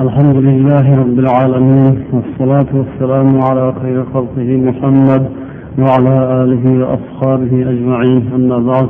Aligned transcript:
الحمد 0.00 0.36
لله 0.48 0.86
رب 1.02 1.18
العالمين 1.24 1.94
والصلاة 2.12 2.70
والسلام 2.78 3.28
على 3.48 3.64
خير 3.82 4.04
خلقه 4.14 4.48
محمد 4.68 5.22
وعلى 5.82 6.14
آله 6.42 6.64
وأصحابه 6.80 7.52
أجمعين 7.72 8.22
أما 8.36 8.58
بعد 8.70 8.88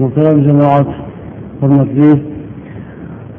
وسلام 0.00 0.36
جماعة 0.48 0.86
فرمتلي 1.60 2.12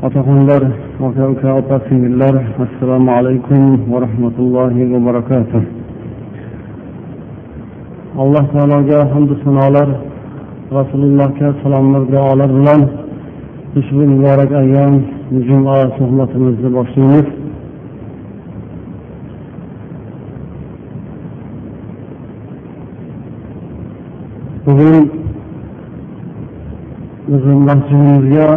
أتقن 0.04 0.39
لر 0.49 0.63
وكأوكا 1.02 1.49
أتقن 1.60 2.04
لر 2.22 2.36
والسلام 2.60 3.06
عليكم 3.18 3.62
ورحمة 3.92 4.36
الله 4.44 4.76
وبركاته 4.94 5.64
الله 8.24 8.44
تعالى 8.54 8.78
جاء 8.90 9.02
حمد 9.14 9.32
سنة 9.46 9.88
رسول 10.80 11.02
الله 11.10 11.28
كالسلام 11.40 11.84
مرد 11.94 12.16
على 12.16 12.44
الرلان 12.48 12.82
مبارك 14.16 14.52
أيام 14.66 14.94
juma 15.31 15.76
suhbatimizni 15.97 16.70
boshlaymiz 16.77 17.27
bugun 24.65 25.12
bizni 27.27 27.55
masjidimizga 27.70 28.48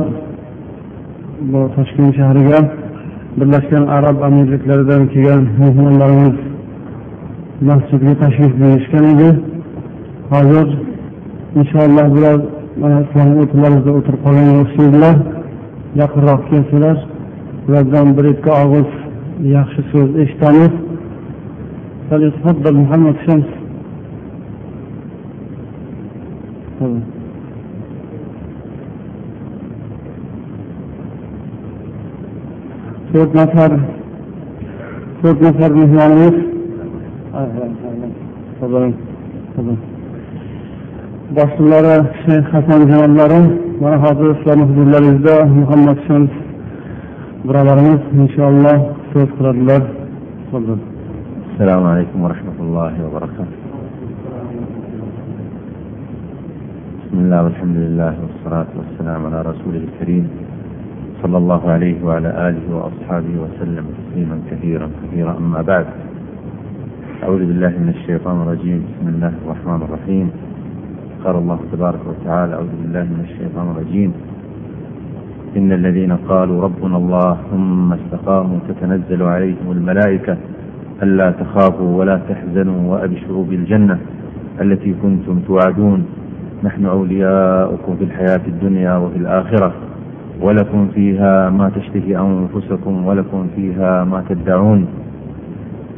bu 1.53 1.61
toshkent 1.77 2.13
shahriga 2.17 2.59
birlashgan 3.39 3.85
arab 3.97 4.23
amirliklaridan 4.23 5.03
kelgan 5.13 5.43
mehmonlarimiz 5.61 6.37
masjidga 7.69 8.15
tashrif 8.23 8.53
buyurishgan 8.61 9.05
edi. 9.13 9.29
Hozir 10.31 10.69
inshaalloh 11.59 12.09
biroz 12.17 12.43
mana 12.81 12.99
o'rtalarimizda 13.43 13.91
o'tirib 13.99 14.21
qolganga 14.27 14.55
o'xshaydilar 14.65 15.17
yaqinroq 16.01 16.43
kelsalar 16.51 16.99
ulardan 17.69 18.09
bir 18.17 18.25
ikki 18.35 18.51
og'iz 18.63 18.91
yaxshi 19.57 19.81
so'z 19.93 20.11
eshitamiz 20.23 20.73
muhammad 22.83 23.17
shams 23.27 23.49
to'rt 33.13 33.33
nafar 33.41 33.71
to'rt 35.23 35.39
nafar 35.47 35.71
mehmonimiz 35.81 36.37
boshliqlari 41.35 41.95
shayx 42.23 42.45
hasan 42.55 42.81
janoblari 42.91 43.41
mana 43.83 43.97
hozir 44.05 44.29
islom 44.37 44.61
hududlaringizda 44.69 45.35
muhammad 45.61 45.99
shams 46.07 46.33
birodarimiz 47.47 48.03
inshaalloh 48.23 48.77
so'z 49.13 49.31
qiladilar 49.39 49.83
السلام 51.57 51.83
عليكم 51.93 52.19
ورحمة 52.25 52.57
الله 52.65 52.93
وبركاته 53.05 53.59
بسم 57.03 57.19
الله 57.25 57.41
والحمد 57.47 57.77
لله 57.85 58.13
والصلاة 58.23 58.71
والسلام 58.79 59.21
على 59.27 59.39
رسوله 59.51 59.83
الكريم 59.89 60.25
صلى 61.23 61.37
الله 61.43 61.63
عليه 61.75 61.97
وعلى 62.07 62.31
آله 62.49 62.65
وأصحابه 62.77 63.35
وسلم 63.45 63.85
تسليما 63.99 64.37
كثيرا 64.51 64.87
كثيرا 65.03 65.33
أما 65.43 65.61
بعد 65.73 65.87
أعوذ 67.25 67.43
بالله 67.49 67.73
من 67.83 67.89
الشيطان 67.97 68.37
الرجيم 68.43 68.81
بسم 68.89 69.07
الله 69.15 69.33
الرحمن 69.43 69.81
الرحيم 69.87 70.27
قال 71.27 71.37
الله 71.37 71.59
تبارك 71.73 72.01
وتعالى 72.07 72.55
أعوذ 72.55 72.73
بالله 72.83 73.03
من 73.03 73.21
الشيطان 73.25 73.67
الرجيم. 73.71 74.13
إن 75.57 75.73
الذين 75.73 76.13
قالوا 76.13 76.63
ربنا 76.63 76.97
الله 76.97 77.37
ثم 77.51 77.93
استقاموا 77.93 78.59
تتنزل 78.69 79.23
عليهم 79.23 79.67
الملائكة 79.71 80.37
ألا 81.03 81.31
تخافوا 81.31 81.99
ولا 81.99 82.21
تحزنوا 82.29 82.93
وأبشروا 82.93 83.45
بالجنة 83.45 83.99
التي 84.61 84.95
كنتم 85.03 85.39
توعدون. 85.47 86.07
نحن 86.65 86.87
أولياؤكم 86.87 87.97
في 87.97 88.05
الحياة 88.05 88.45
الدنيا 88.47 88.97
وفي 88.97 89.17
الآخرة. 89.17 89.73
ولكم 90.43 90.89
فيها 90.95 91.51
ما 91.51 91.71
تشتهي 91.71 92.17
أنفسكم 92.19 93.07
ولكم 93.07 93.47
فيها 93.57 94.05
ما 94.05 94.25
تدعون. 94.29 94.87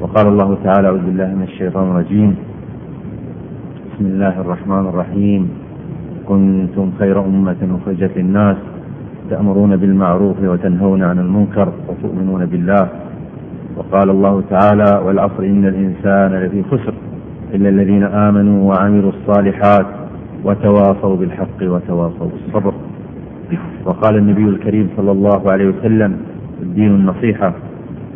وقال 0.01 0.27
الله 0.27 0.59
تعالى 0.65 0.89
أعوذ 0.89 1.01
بالله 1.01 1.27
من 1.35 1.43
الشيطان 1.43 1.91
الرجيم. 1.91 2.37
بسم 3.99 4.07
الله 4.07 4.41
الرحمن 4.41 4.87
الرحيم. 4.87 5.51
كنتم 6.29 6.91
خير 6.99 7.25
أمة 7.25 7.57
أخرجت 7.83 8.11
للناس 8.17 8.57
تأمرون 9.31 9.77
بالمعروف 9.77 10.37
وتنهون 10.43 11.03
عن 11.03 11.19
المنكر 11.19 11.73
وتؤمنون 11.89 12.47
بالله. 12.47 12.89
وقال 13.77 14.11
الله 14.11 14.43
تعالى 14.51 15.03
والعصر 15.05 15.43
إن 15.43 15.65
الإنسان 15.67 16.33
لفي 16.33 16.63
خسر 16.63 16.95
إلا 17.55 17.69
الذين 17.69 18.03
آمنوا 18.03 18.69
وعملوا 18.69 19.11
الصالحات 19.11 19.87
وتواصوا 20.45 21.17
بالحق 21.17 21.63
وتواصوا 21.63 22.29
بالصبر. 22.33 22.75
وقال 23.85 24.17
النبي 24.17 24.45
الكريم 24.45 24.89
صلى 24.97 25.13
الله 25.13 25.51
عليه 25.51 25.69
وسلم 25.69 26.17
الدين 26.63 26.95
النصيحة 26.95 27.53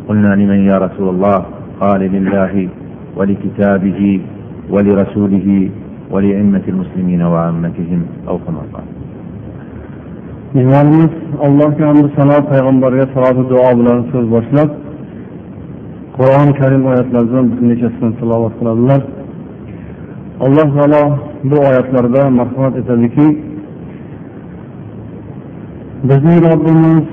قلنا 0.07 0.35
لمن 0.35 0.65
يا 0.65 0.77
رسول 0.77 1.09
الله؟ 1.09 1.45
قال 1.79 2.01
لله 2.01 2.69
ولكتابه 3.15 4.21
ولرسوله 4.70 5.48
ولأئمة 6.12 6.64
المسلمين 6.68 7.22
وعامتهم 7.22 8.00
أو 8.28 8.38
كما 8.38 8.62
قال 8.74 8.86
mehmonimiz 10.54 11.12
allohga 11.46 11.84
hamdu 11.88 12.08
sano 12.16 12.36
payg'ambarga 12.50 13.04
salotu 13.14 13.42
duo 13.50 13.70
bilan 13.78 13.98
so'z 14.12 14.26
boshlab 14.34 14.70
qur'oni 16.16 16.52
karim 16.60 16.82
oyatlaridan 16.90 17.44
bir 17.50 17.60
nechasini 17.70 18.10
tilovat 18.20 18.54
qiladilar 18.60 19.00
alloh 20.44 20.68
taolo 20.76 21.02
bu 21.50 21.56
oyatlarda 21.68 22.22
marhamat 22.38 22.74
etadiki 22.80 23.26
bizning 26.08 26.38
robbimiz 26.48 27.06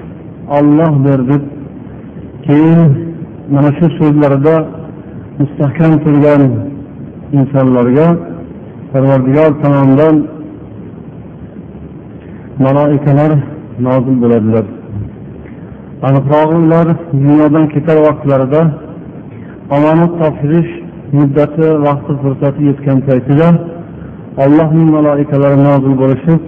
ollohdir 0.58 1.20
deb 1.32 1.44
keyin 2.46 2.90
mana 3.54 3.70
shu 3.78 3.86
so'zlarida 4.00 4.56
mustahkam 5.40 5.94
turgan 6.04 6.44
insonlarga 7.39 8.07
parvardigor 8.93 9.51
tomonidan 9.63 10.17
maloikalar 12.65 13.33
nozil 13.87 14.17
bo'ladilar. 14.23 14.65
Aniqrog'i 16.07 16.57
ular 16.65 16.87
dunyodan 17.13 17.65
ketar 17.75 17.99
vaqtlarida 18.07 18.61
omonat 19.77 20.13
topshirish 20.21 20.71
muddati 21.17 21.67
vaqti 21.87 22.13
fursati 22.23 22.61
yetgan 22.71 22.99
paytida 23.09 23.49
allohning 24.45 24.89
maloikalari 24.97 25.59
nozil 25.69 25.95
bo'lishib 26.03 26.41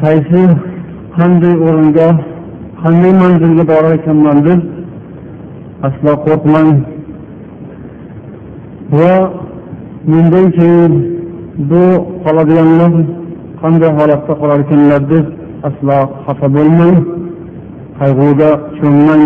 qaysi 0.00 0.42
qanday 1.16 1.54
o'ringa 1.66 2.08
qanday 2.82 3.12
manzilga 3.22 3.64
borar 3.72 3.92
ekanman 4.00 4.38
deb 4.46 4.60
aslo 5.86 6.12
qo'rqmang. 6.26 6.70
Va 8.96 9.14
mendan 10.06 10.46
keyin 10.56 10.92
bu 11.70 11.84
qoladiganlar 12.24 12.92
qanday 13.60 13.90
holatda 13.98 14.32
qolarkanlar 14.40 15.02
deb 15.12 15.26
aslo 15.68 15.98
xafa 16.24 16.48
bo'lmang 16.56 16.96
qayg'uga 17.98 18.50
cho'mmang 18.78 19.24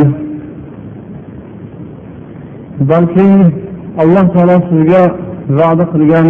balki 2.91 3.29
alloh 4.03 4.27
taolo 4.35 4.57
sizga 4.69 5.03
va'da 5.59 5.85
qilgan 5.93 6.27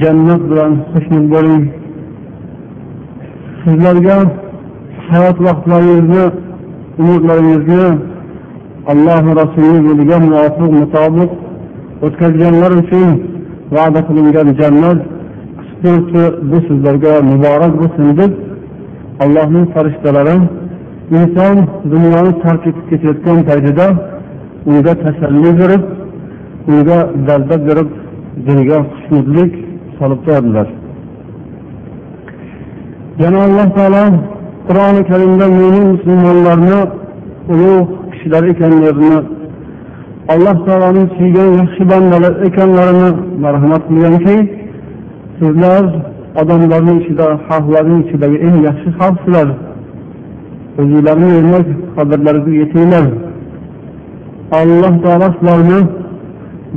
jannat 0.00 0.42
bilan 0.50 0.72
xushnud 0.92 1.24
bo'ling. 1.34 1.64
Sizlarga 3.62 4.18
hayot 5.10 5.38
vaqtlaringizni 5.46 6.24
umrlaringizni 7.00 7.86
alloh 8.92 9.24
rasuli 9.40 9.78
yo'liga 9.88 10.16
muvofiq 10.26 10.70
mutobiq 10.80 11.30
o'tkazganlar 12.06 12.72
uchun 12.82 13.08
va'da 13.76 14.00
qilingan 14.08 14.48
jannat 14.60 14.98
qisqasi 15.58 16.22
bu 16.50 16.58
sizlarga 16.68 17.12
muborak 17.30 17.72
bo'lsin 17.80 18.06
deb 18.20 18.32
allohning 19.24 19.66
farishtalari 19.74 20.36
inson 21.18 21.56
dunyoni 21.92 22.32
tark 22.42 22.62
etib 22.70 22.84
ketayotgan 22.90 23.38
paytida 23.48 23.86
unga 24.70 24.92
tasalli 25.04 25.50
berib 25.60 25.82
unga 26.70 26.98
dalda 27.28 27.56
berib 27.68 27.90
diniga 28.46 28.78
xushnudlik 28.90 29.52
solib 29.98 30.20
turadilar 30.24 30.68
yana 33.22 33.38
alloh 33.46 33.68
taolo 33.78 34.04
qur'oni 34.68 35.02
karimda 35.10 35.46
mo'min 35.58 35.84
musulmonlarni 35.92 36.80
ulug' 37.52 37.88
kishilar 38.12 38.44
ekanlarini 38.52 39.20
alloh 40.32 40.56
taoloning 40.66 41.08
suygan 41.18 41.48
yaxshi 41.60 41.82
bandalar 41.90 42.32
ekanlarini 42.46 43.10
marhamat 43.44 43.82
qilganki 43.88 44.36
sizlar 45.38 45.84
odamlarni 46.40 46.94
ichida 47.00 47.26
xalqlarning 47.48 48.00
ichidagi 48.06 48.36
eng 48.46 48.56
yaxshi 48.68 48.88
xalqsizlar. 48.98 49.48
O'zinglarni 50.80 51.28
demak 51.36 51.66
qadrlariga 51.96 52.52
yetinglar. 52.62 53.06
Alloh 54.60 54.94
taolo 55.04 55.28
sizlarni 55.36 55.80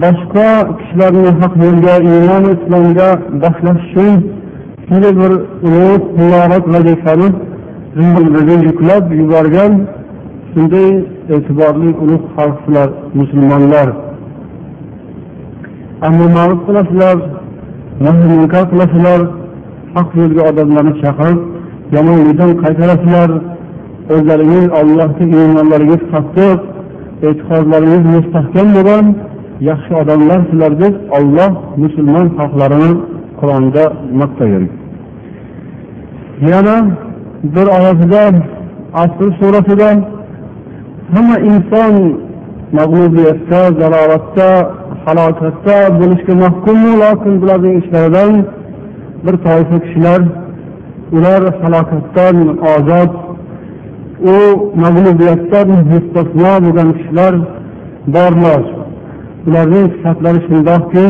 boshqa 0.03 0.47
kishilarni 0.79 1.29
haq 1.41 1.53
yo'lga 1.63 1.95
iymon 2.11 2.43
islomga 2.55 3.09
boshlash 3.43 3.81
uchun 3.87 4.13
shunday 4.85 5.13
bir 5.21 5.31
ulug' 5.67 6.05
muborak 6.19 6.63
vazifani 6.73 7.27
zimmamizga 7.97 8.55
yuklab 8.67 9.03
yuborgan 9.19 9.71
shunday 10.53 10.89
e'tiborli 11.35 11.89
ulug' 12.03 12.25
xalqsizlar 12.35 12.89
musulmonlar. 13.19 13.87
Ammo 16.07 16.25
ma'ruf 16.37 16.59
qilasizlar 16.67 17.17
munkar 18.05 18.63
qilasizlar 18.71 19.21
haq 19.95 20.09
yo'lga 20.19 20.41
odamlarni 20.49 20.93
chaqirib 21.03 21.39
yomonlikdan 21.95 22.51
qaytarasizlar. 22.63 23.29
O'zlaringiz 24.15 24.65
allohga 24.79 25.25
iymonlaringiz 25.35 26.01
qattiq 26.13 26.59
e'tiqodlaringiz 27.27 28.03
mustahkam 28.15 28.67
bo'lgan 28.75 29.05
yaxshi 29.69 29.91
odamlar 30.01 30.39
sizlar 30.49 30.73
deb 30.83 30.93
olloh 31.17 31.51
musulmon 31.83 32.27
xalqlarini 32.37 32.91
qur'onda 33.39 33.83
maqtagan 34.21 34.65
yana 36.51 36.75
bir 37.55 37.67
oyatida 37.77 38.23
asr 39.03 39.27
surasida 39.39 39.89
hamma 41.13 41.37
inson 41.49 41.95
mag'lubiyatda 42.79 43.61
zalolatda 43.79 44.49
halokatda 45.05 45.77
bo'lishga 45.99 46.33
mahkummi 46.43 46.93
lokin 47.03 47.33
bularning 47.41 47.75
ishlaridan 47.81 48.31
bir 49.25 49.35
toifa 49.45 49.77
kishilar 49.85 50.21
ular 51.15 51.41
halokatdan 51.61 52.35
ozod 52.73 53.11
u 54.33 54.37
mag'lubiyatdan 54.83 55.69
mustasno 55.91 56.51
bo'lgan 56.65 56.89
kishilar 56.97 57.33
borlar. 58.15 58.63
Ularning 59.47 59.87
sifatlari 59.93 60.39
shundoqki 60.47 61.05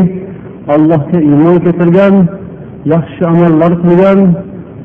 allohga 0.74 1.20
iymon 1.30 1.58
keltirgan 1.66 2.16
yaxshi 2.94 3.22
amallar 3.32 3.72
qilgan 3.84 4.20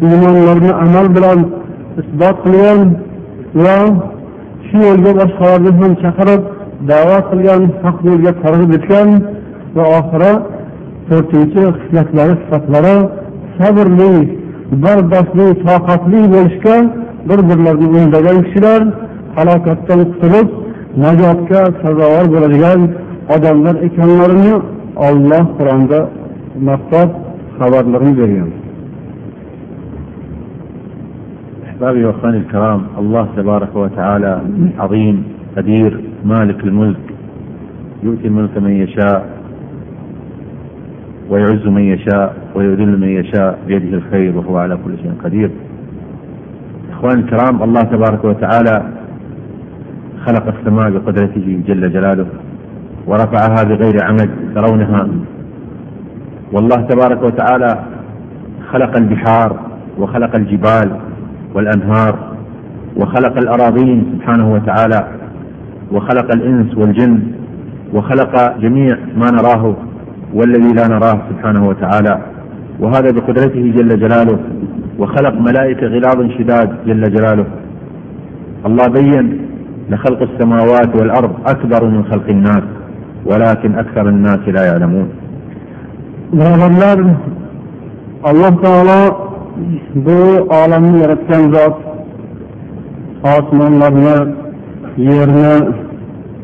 iymonlarni 0.06 0.72
amal 0.84 1.06
bilan 1.16 1.38
isbot 2.00 2.36
qilgan 2.44 2.80
va 3.64 3.78
shu 4.68 4.76
yo'lga 4.88 5.12
boshqalarni 5.20 5.70
ham 5.80 5.92
chaqirib 6.02 6.42
da'vat 6.90 7.24
qilgan 7.30 7.62
haq 7.82 7.96
yo'lga 8.08 8.32
targ'ib 8.42 8.70
etgan 8.78 9.08
va 9.76 9.84
oxiri 9.98 10.32
to'rtinchi 11.08 11.62
xislatlari 11.80 12.34
sifatlari 12.42 12.96
sabrli 13.58 14.14
bardostli 14.84 15.46
toqatli 15.66 16.20
bo'lishga 16.34 16.76
bir 17.28 17.40
birlarini 17.48 17.88
o'ylagan 18.02 18.38
kishilar 18.46 18.80
halokatdan 19.36 20.00
qutulib 20.10 20.48
najotga 21.04 21.60
sazovor 21.82 22.26
bo'ladigan 22.34 22.80
odamlar 23.34 23.76
ekanlarini 23.88 24.54
olloh 25.06 25.44
qur'onda 25.58 26.00
maqtab 26.68 27.08
xabarlarini 27.58 28.14
bergan. 28.20 28.50
أحبابي 31.76 32.05
وأخواني 32.05 32.37
الكرام 32.38 32.87
الله 32.99 33.28
تبارك 33.37 33.76
وتعالى 33.76 34.40
عظيم 34.78 35.25
قدير 35.56 36.00
مالك 36.25 36.64
الملك 36.64 37.14
يؤتي 38.02 38.26
الملك 38.26 38.58
من 38.58 38.70
يشاء 38.70 39.26
ويعز 41.31 41.67
من 41.67 41.82
يشاء 41.82 42.37
ويذل 42.55 43.00
من 43.00 43.08
يشاء 43.08 43.58
بيده 43.67 43.96
الخير 43.96 44.37
وهو 44.37 44.56
على 44.56 44.78
كل 44.84 44.96
شيء 44.96 45.12
قدير. 45.25 45.50
إخواني 46.93 47.20
الكرام 47.20 47.62
الله 47.62 47.82
تبارك 47.82 48.25
وتعالى 48.25 48.82
خلق 50.26 50.55
السماء 50.58 50.90
بقدرته 50.90 51.61
جل 51.67 51.93
جلاله 51.93 52.26
ورفعها 53.06 53.64
بغير 53.64 54.05
عمد 54.05 54.31
ترونها. 54.55 55.08
والله 56.52 56.76
تبارك 56.76 57.23
وتعالى 57.23 57.82
خلق 58.73 58.96
البحار 58.96 59.61
وخلق 59.99 60.37
الجبال 60.37 61.06
والأنهار 61.56 62.19
وخلق 62.97 63.37
الأراضين 63.38 64.05
سبحانه 64.12 64.53
وتعالى 64.53 65.08
وخلق 65.93 66.32
الإنس 66.35 66.76
والجن 66.76 67.19
وخلق 67.94 68.58
جميع 68.58 68.97
ما 69.17 69.31
نراه 69.31 69.76
والذي 70.35 70.73
لا 70.73 70.88
نراه 70.88 71.19
سبحانه 71.31 71.69
وتعالى. 71.69 72.19
وهذا 72.81 73.11
بقدرته 73.11 73.73
جل 73.76 74.00
جلاله 74.00 74.38
وخلق 74.99 75.35
ملائكة 75.41 75.87
غلاظ 75.87 76.31
شداد 76.38 76.70
جل 76.87 77.03
جلاله. 77.14 77.47
الله 78.67 78.87
بين 78.87 79.38
لخلق 79.91 80.23
السماوات 80.23 80.97
والأرض 80.97 81.32
أكبر 81.47 81.85
من 81.85 82.05
خلق 82.05 82.29
الناس 82.29 82.62
ولكن 83.26 83.75
أكثر 83.75 84.09
الناس 84.09 84.38
لا 84.49 84.64
يعلمون. 84.67 85.09
الله 88.26 88.50
تعالى 88.50 89.25
bu 90.06 90.19
olamni 90.61 90.97
yaratgan 91.03 91.44
zot 91.55 91.76
osmonlarni 93.35 94.17
yerni 95.08 95.55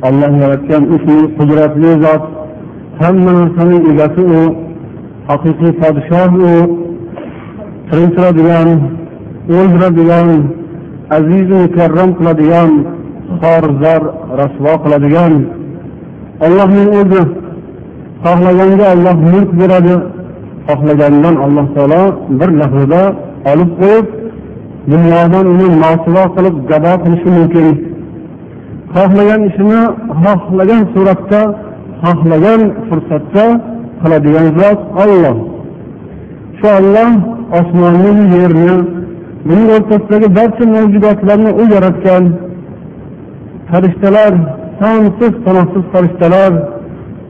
olloh 0.07 0.33
yaratgan 0.43 0.83
shunday 0.91 1.23
qudratli 1.39 1.91
zot 2.05 2.25
hamma 3.01 3.33
narsani 3.39 3.79
egasi 3.91 4.23
u 4.39 4.43
haqiqiy 5.29 5.73
podshoh 5.83 6.33
u 6.51 6.55
tiriltiradigan 7.89 8.69
o'ldiradigan 9.57 10.29
azizu 11.17 11.55
mukarram 11.65 12.11
qiladigan 12.19 12.71
xorzor 13.41 14.03
rasvo 14.41 14.73
qiladigan. 14.85 15.33
Ollohning 16.47 16.89
o'zi 17.01 17.23
xohlaganga 18.25 18.87
olloh 18.95 19.17
mulk 19.33 19.51
beradi. 19.61 19.97
Xohlaganidan 20.69 21.37
alloh 21.45 21.67
taolo 21.75 22.03
bir 22.39 22.51
lahzada 22.61 23.03
olib 23.53 23.71
qo'yib 23.81 24.07
dunyodan 24.93 25.47
uni 25.55 25.69
mosuvo 25.85 26.25
qilib 26.35 26.57
gado 26.71 26.93
qilishi 27.03 27.29
mumkin. 27.37 27.67
Xohlagan 28.95 29.43
ishini 29.51 29.83
xohlagan 30.23 30.83
suratda 30.95 31.41
xohlagan 32.03 32.61
fursatda 32.89 33.47
qiladigan 34.03 34.47
zot 34.59 34.81
olloh 35.03 35.37
shu 36.59 36.69
olloh 36.79 37.11
osmonni 37.59 38.13
yerni 38.35 38.77
buning 39.47 39.69
o'rtasidagi 39.77 40.29
barcha 40.39 40.65
mavjudotlarni 40.75 41.51
u 41.61 41.63
yaratgan. 41.75 42.25
Farishtalar 43.69 44.33
sonsiz 44.81 45.33
sanoqsiz 45.45 45.85
farishtalar 45.93 46.53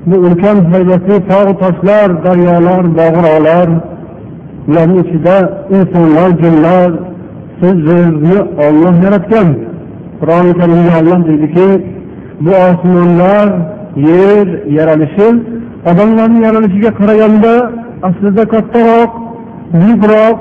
bu 0.06 0.16
ulkan 0.26 0.56
haybatli 0.72 1.16
tog' 1.30 1.50
toshlar 1.62 2.08
daryolar 2.24 2.84
bog'roqlar 2.98 3.68
ularni 4.68 5.00
ichida 5.04 5.36
insonlar 5.76 6.30
jinlar 6.42 6.90
sizni 7.60 8.38
olloh 8.66 8.94
yaratgan. 9.04 9.48
Qur'oni 10.20 10.52
karimda 10.60 10.90
olloh 11.00 11.20
deydiki 11.28 11.68
bu 12.44 12.50
osmonlar 12.68 13.48
yer 13.96 14.46
yaralishi 14.78 15.28
odamlarni 15.90 16.38
yaralishiga 16.46 16.90
qaraganda 17.00 17.52
aslida 18.08 18.44
kattaroq 18.54 19.12
buyukroq 19.72 20.38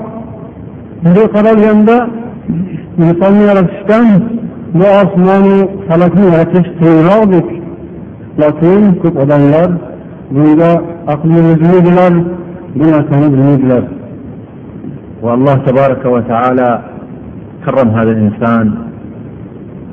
bunday 1.02 1.26
qaralganda 1.36 1.96
insonni 3.04 3.44
yaratishdan 3.50 4.06
bu 4.78 4.86
osmonu 5.00 5.56
falakni 5.88 6.24
yaratish 6.32 6.68
qiyinroqdek 6.78 7.46
lokin 8.40 8.82
ko'p 9.02 9.14
odamlar 9.22 9.70
bunga 10.34 10.72
aqlni 11.14 11.40
yetmaydilar 11.50 12.12
bu 12.78 12.84
narsani 12.92 13.26
bilmaydilar 13.34 13.84
والله 15.26 15.54
تبارك 15.54 16.04
وتعالى 16.14 16.70
كرم 17.64 17.88
هذا 17.98 18.10
الإنسان 18.10 18.66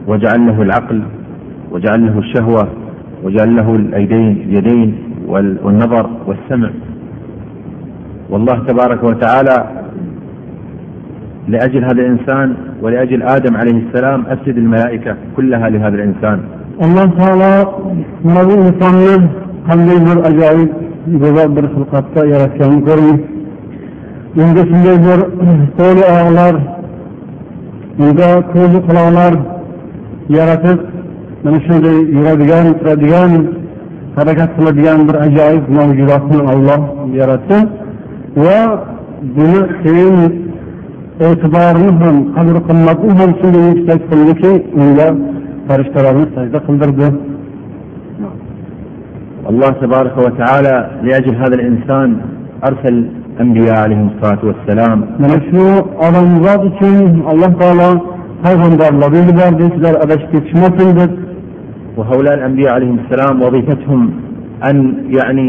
وجعل 0.08 0.48
له 0.48 0.62
العقل 0.62 1.00
وجعل 1.72 2.00
له 2.08 2.20
الشهوة 2.20 2.68
وجعل 3.24 3.56
له 3.56 3.76
الأيدين 3.76 4.32
اليدين 4.46 4.90
والنظر 5.66 6.10
والسمع. 6.28 6.70
والله 8.30 8.58
تبارك 8.68 9.04
وتعالى 9.04 9.58
لأجل 11.48 11.82
هذا 11.84 12.02
الإنسان 12.06 12.48
ولأجل 12.82 13.24
آدم 13.24 13.54
عليه 13.58 13.78
السلام 13.88 14.26
أسجد 14.26 14.58
الملائكة 14.58 15.16
كلها 15.38 15.70
لهذا 15.70 15.96
الإنسان. 15.96 16.40
Alloh 16.86 17.08
taolo 17.20 17.54
mana 18.24 18.42
bu 18.48 18.54
insonni 18.66 19.16
qanday 19.68 20.00
bir 20.08 20.18
ajoyib 20.30 20.72
go'zal 21.22 21.50
bir 21.56 21.66
xilqatda 21.74 22.22
yaratganini 22.34 22.82
ko'ring 22.88 23.20
unga 24.42 24.64
shunday 24.70 24.98
bir 25.08 25.20
qo'li 25.80 26.04
oyoqlar 26.14 26.56
unga 28.04 28.30
ko'zi 28.54 28.80
quloqlar 28.88 29.34
yaratib 30.38 30.80
mana 31.44 31.60
shunday 31.66 31.98
yuradigan 32.16 32.66
turadigan 32.80 33.32
harakat 34.18 34.50
qiladigan 34.58 35.00
bir 35.08 35.16
ajoyib 35.26 35.66
mavjudotni 35.78 36.40
olloh 36.52 36.82
yaratdi 37.20 37.58
va 38.44 38.60
buni 39.36 39.62
keyin 39.84 40.18
e'tiborini 41.28 41.92
ham 42.02 42.16
qadr 42.36 42.56
qimmatini 42.68 43.14
ham 43.20 43.32
shunday 43.40 43.64
yuksak 43.72 44.00
qildiki 44.10 44.52
unga 44.82 45.10
farishtalarni 45.70 46.26
sajda 46.36 46.60
qildirdi 46.68 47.10
الله 49.52 49.72
تبارك 49.86 50.16
وتعالى 50.26 50.76
لأجل 51.06 51.36
هذا 51.36 51.56
الإنسان 51.60 52.10
أرسل 52.70 52.96
أنبياء 53.44 53.78
عليهم 53.84 54.08
الصلاة 54.14 54.42
والسلام. 54.50 55.00
shu 55.50 55.66
odamzod 56.08 56.62
uchun 56.70 57.24
alloh 57.32 57.52
taolo 57.62 57.90
payg'ambarlarni 58.44 59.22
yubordi 59.30 59.66
sizlar 59.74 59.96
adashib 60.04 60.30
ketishmasin 60.34 60.90
deb 61.00 61.12
وهؤلاء 61.98 62.34
الأنبياء 62.34 62.74
عليهم 62.74 63.00
السلام 63.04 63.42
وظيفتهم 63.42 64.12
أن 64.70 64.78
يعني 65.18 65.48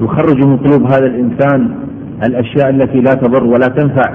يخرجوا 0.00 0.46
من 0.50 0.56
قلوب 0.56 0.82
هذا 0.92 1.06
الإنسان 1.06 1.60
الأشياء 2.26 2.70
التي 2.70 3.00
لا 3.00 3.14
تضر 3.14 3.44
ولا 3.44 3.68
تنفع. 3.78 4.08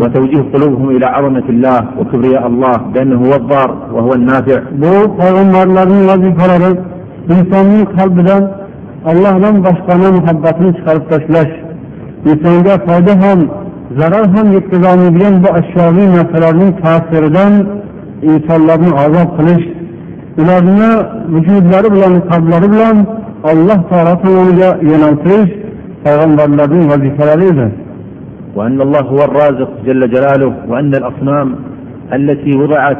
وتوجيه 0.00 0.42
قلوبهم 0.54 0.88
إلى 0.96 1.06
عظمة 1.06 1.46
الله 1.48 1.80
وكبرياء 1.98 2.46
الله 2.46 2.76
بأنه 2.94 3.18
هو 3.26 3.34
الضار 3.40 3.70
وهو 3.94 4.12
النافع 4.14 4.60
bu 4.82 4.92
payg'ambarlarning 5.18 6.02
vazifalari 6.10 6.72
insonning 7.34 7.84
qalbidan 7.96 8.42
allohdan 9.10 9.54
boshqani 9.66 10.08
muhabbatini 10.18 10.70
chiqarib 10.76 11.04
tashlash 11.12 11.52
insonga 12.30 12.74
foyda 12.86 13.14
ham 13.22 13.40
zarar 13.98 14.24
ham 14.34 14.46
yetkazolmaydigan 14.56 15.34
bu 15.42 15.48
ashyoviy 15.60 16.08
narsalarning 16.16 16.72
ta'siridan 16.82 17.52
insonlarni 18.30 18.90
ozod 19.04 19.28
qilish 19.36 19.66
ularni 20.40 20.90
vujudlari 21.34 21.88
bilan 21.94 22.14
qalblari 22.30 22.68
bilan 22.74 22.96
alloh 23.50 23.80
taolo 23.90 24.14
tomoniga 24.22 24.70
yo'naltirish 24.90 25.52
payg'ambarlarning 26.04 26.84
vazifalari 26.92 27.44
edi 27.52 27.66
وأن 28.55 28.81
الله 28.81 28.99
هو 28.99 29.17
الرازق 29.17 29.69
جل 29.85 30.09
جلاله 30.09 30.53
وأن 30.67 30.95
الأصنام 30.95 31.55
التي 32.13 32.57
وضعت 32.57 32.97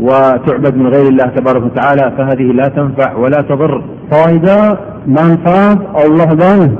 وتعبد 0.00 0.76
من 0.76 0.86
غير 0.86 1.08
الله 1.08 1.24
تبارك 1.24 1.62
وتعالى 1.64 2.12
فهذه 2.16 2.52
لا 2.52 2.68
تنفع 2.68 3.16
ولا 3.16 3.42
تضر. 3.42 3.82
فائدة 4.10 4.78
منفعة 5.06 5.78
الله 6.06 6.32
ذلك 6.44 6.72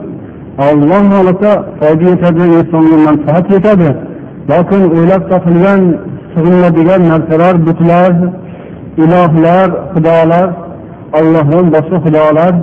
الله 0.73 1.23
لك 1.23 1.65
فاذا 1.81 2.15
تدري 2.15 2.63
ثم 2.73 2.91
منفعت 3.09 3.55
تدري. 3.55 3.95
لكن 4.51 4.83
إلى 4.99 5.15
التقليد 5.15 5.99
سغلنا 6.35 6.69
بها 6.69 6.99
نرتدار 6.99 7.57
بطلاز 7.57 8.17
إله 8.99 9.33
لار 9.47 9.71
خدالار 9.95 10.53
Allah'ın 11.13 11.73
başı 11.73 11.95
hıdalar 11.95 12.55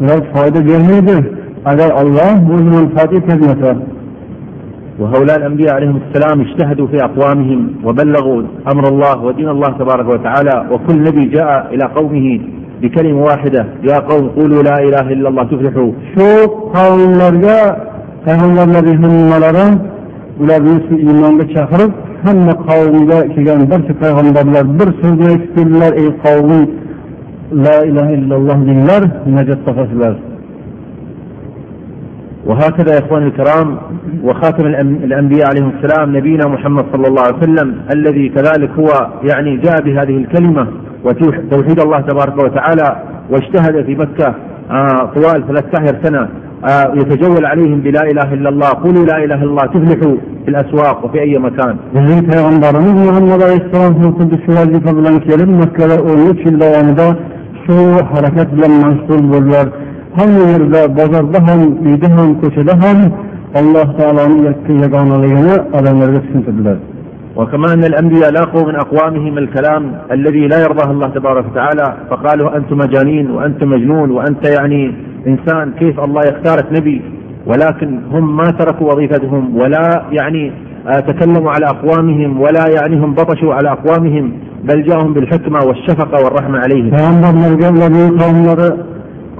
ve 0.00 0.32
fayda 0.32 0.58
vermeyecek. 0.58 1.32
Eğer 1.66 1.90
Allah 1.90 2.38
الله 2.46 2.64
zaman 2.64 2.88
fatih 2.88 3.20
hizmeti 3.20 3.91
وهؤلاء 4.98 5.36
الأنبياء 5.36 5.74
عليهم 5.74 6.00
السلام 6.02 6.40
اجتهدوا 6.40 6.86
في 6.86 6.96
أقوامهم 7.04 7.72
وبلغوا 7.84 8.42
أمر 8.72 8.88
الله 8.88 9.24
ودين 9.24 9.48
الله 9.48 9.68
تبارك 9.68 10.08
وتعالى 10.08 10.66
وكل 10.70 11.02
نبي 11.02 11.24
جاء 11.24 11.74
إلى 11.74 11.84
قومه 11.84 12.40
بكلمة 12.82 13.22
واحدة 13.22 13.66
يا 13.90 13.98
قوم 13.98 14.28
قولوا 14.28 14.62
لا 14.62 14.78
إله 14.78 15.12
إلا 15.12 15.28
الله 15.28 15.44
تفلحوا. 15.44 15.92
شوف 16.18 16.50
قول 16.76 17.00
الأرجاء 17.12 17.92
فهم 18.26 18.58
الذي 18.58 18.94
هم 18.94 19.30
مرران 19.30 19.78
ولا 20.40 20.58
بيسي 20.58 20.96
إيمان 21.08 21.38
بشهر 21.38 21.90
هم 22.26 22.50
قوم 22.50 23.08
لا 23.08 23.20
كيان 23.34 23.66
برسك 23.70 23.96
فهم 24.02 24.32
برلر 24.32 24.62
برسك 24.62 25.20
ويكتب 25.20 25.68
لا 27.52 27.82
إله 27.82 28.14
إلا 28.14 28.36
الله 28.36 28.54
دين 28.54 28.78
الله 28.82 29.10
نجد 29.26 29.58
تفاصيل 29.66 30.31
وهكذا 32.46 32.94
يا 32.94 32.98
إخواني 32.98 33.26
الكرام 33.26 33.78
وخاتم 34.24 34.66
الأنبياء 35.04 35.48
عليهم 35.48 35.72
السلام 35.76 36.16
نبينا 36.16 36.46
محمد 36.48 36.84
صلى 36.92 37.08
الله 37.08 37.22
عليه 37.22 37.36
وسلم 37.36 37.74
الذي 37.94 38.28
كذلك 38.28 38.70
هو 38.70 39.08
يعني 39.30 39.56
جاء 39.56 39.82
بهذه 39.82 40.16
الكلمة 40.16 40.66
وتوحيد 41.04 41.80
الله 41.80 42.00
تبارك 42.00 42.44
وتعالى 42.44 43.02
واجتهد 43.30 43.84
في 43.84 43.94
مكة 43.94 44.34
آه، 44.70 45.12
طوال 45.14 45.46
13 45.48 45.98
سنة 46.02 46.28
آه، 46.70 46.94
يتجول 46.94 47.46
عليهم 47.46 47.80
بلا 47.80 48.02
إله 48.02 48.34
إلا 48.34 48.48
الله 48.48 48.68
قولوا 48.68 49.04
لا 49.04 49.16
إله 49.24 49.34
إلا 49.34 49.44
الله 49.44 49.62
تفلحوا 49.62 50.16
في 50.44 50.48
الأسواق 50.48 51.04
وفي 51.04 51.20
أي 51.20 51.38
مكان. 51.38 51.76
bizning 51.94 52.22
payg'ambarimiz 52.30 52.92
muhammad 53.08 53.40
alayhissalom 53.42 53.94
ham 54.02 54.12
xuddi 54.18 54.36
shu 54.44 54.52
vazifa 54.52 54.90
bilan 54.96 55.16
kelib 55.26 55.48
makkada 55.62 55.96
o'n 56.10 56.18
uch 56.30 56.40
yil 56.46 56.56
davomida 56.60 57.08
shu 57.64 57.78
harakat 58.12 58.48
bilan 58.56 58.72
mashg'ul 58.84 59.22
bo'ldilar 60.18 60.18
hamma 60.18 60.44
yerda 60.52 60.88
bozorda 60.98 61.38
ham 61.48 61.60
uyda 61.86 62.08
ham 62.16 62.28
ko'chada 62.40 62.74
ham 62.82 62.98
alloh 63.60 63.86
taoloni 63.98 64.80
yagonaligini 64.82 65.54
odamlarga 65.78 66.20
tushuntirdilar 66.24 66.78
وكما 67.36 67.72
ان 67.74 67.84
الانبياء 67.84 68.30
لاقوا 68.30 68.66
من 68.68 68.74
اقوامهم 68.74 69.38
الكلام 69.38 69.92
الذي 70.12 70.48
لا 70.48 70.58
يرضاه 70.62 70.90
الله 70.90 71.08
تبارك 71.08 71.44
وتعالى 71.50 71.96
فقالوا 72.10 72.56
أنتم 72.56 72.78
مجانين 72.78 73.30
وانت 73.30 73.64
مجنون 73.64 74.10
وانت 74.10 74.48
يعني 74.58 74.94
إنسان 75.26 75.72
كيف 75.80 76.00
الله 76.00 76.20
يختارك 76.20 76.66
نبي 76.72 77.02
ولكن 77.46 78.00
هم 78.12 78.36
ما 78.36 78.50
تركوا 78.50 78.92
وظيفتهم 78.92 79.56
ولا 79.56 80.02
يعني 80.10 80.52
آه، 80.86 81.00
تكلموا 81.00 81.50
على 81.50 81.66
أقوامهم 81.66 82.40
ولا 82.40 82.64
يعني 82.68 82.96
هم 82.96 83.14
بطشوا 83.14 83.54
على 83.54 83.68
أقوامهم 83.68 84.32
بل 84.64 84.82
جاءهم 84.82 85.14
بالحكمة 85.14 85.58
والشفقة 85.66 86.24
والرحمة 86.24 86.58
عليهم. 86.58 86.90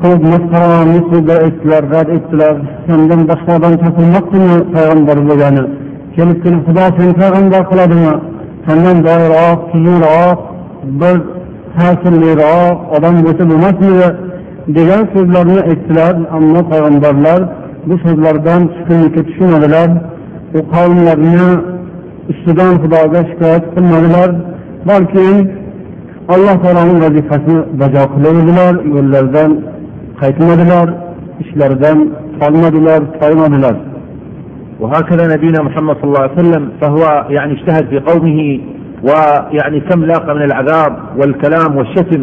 Payg'ambarlarga 0.03 0.43
ularning 0.43 0.51
qavmlari 0.53 0.93
ko'p 0.93 0.99
masxarani 0.99 0.99
so'zlar 1.11 1.39
aytdilar 1.47 1.83
rad 1.95 2.09
etdilar. 2.17 2.55
Sendan 2.87 3.21
boshqa 3.31 3.53
odam 3.59 3.75
topilmoqdimi 3.83 4.57
payg'ambar 4.75 5.19
bo'lgani? 5.29 5.63
Kelib 6.17 6.39
kelib 6.45 6.63
xudo 6.67 6.85
seni 6.97 7.13
payg'ambar 7.21 7.63
qiladimi? 7.71 8.15
Sendan 8.67 8.99
boyroq 9.09 9.59
tuzukroq 9.71 10.39
bir 11.01 11.17
ta'sirliroq 11.77 12.77
odam 12.97 13.15
bo'lsa 13.27 13.43
bo'lmasmidi? 13.51 14.09
Degan 14.77 15.03
so'zlarni 15.15 15.61
aytdilar 15.71 16.15
ammo 16.37 16.61
payg'ambarlar 16.73 17.41
bu 17.89 17.95
so'zlardan 18.05 18.61
tushkunlikka 18.73 19.23
tushmadilar. 19.29 19.89
U 20.59 20.61
qavmlarni 20.75 21.49
ustidan 22.31 22.73
xudoga 22.83 23.21
shikoyat 23.31 23.65
qilmadilar 23.75 24.31
balki 24.91 25.27
alloh 26.35 26.57
taoloning 26.63 26.99
vazifasini 27.05 27.61
bajo 27.81 28.03
qilaverdilar 28.15 28.75
yo'llaridan 28.95 29.51
qaytmadilar 30.23 30.89
ishlaridan 31.43 31.99
qolmadilar 32.41 33.01
toymadilar 33.23 33.77
وهكذا 34.83 35.25
نبينا 35.35 35.61
محمد 35.69 35.95
صلى 36.01 36.09
الله 36.11 36.25
عليه 36.27 36.41
وسلم 36.43 36.63
فهو 36.81 37.03
يعني 37.37 37.53
اجتهد 37.57 37.85
في 37.91 37.99
قومه 38.11 38.41
ويعني 39.09 39.81
كم 39.89 40.01
لاقى 40.11 40.35
من 40.35 40.43
العذاب 40.43 40.93
والكلام 41.19 41.71
والشتم 41.79 42.23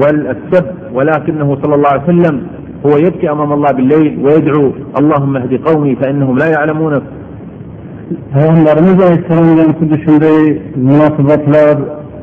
والسب 0.00 0.66
ولكنه 0.96 1.48
صلى 1.62 1.74
الله 1.74 1.88
عليه 1.88 2.02
وسلم 2.02 2.36
هو 2.86 2.96
يبكي 3.06 3.30
امام 3.30 3.50
الله 3.52 3.70
بالليل 3.76 4.12
ويدعو 4.24 4.72
اللهم 5.00 5.36
اهد 5.36 5.52
قومي 5.68 5.92
فانهم 6.00 6.34
لا 6.42 6.48
يعلمون 6.56 6.94
payg'ambarimiz 8.34 8.98
alayhissalom 9.06 9.46
bilan 9.52 9.70
xuddi 9.78 9.96
shunday 10.04 10.42
munosabatlar 10.88 11.76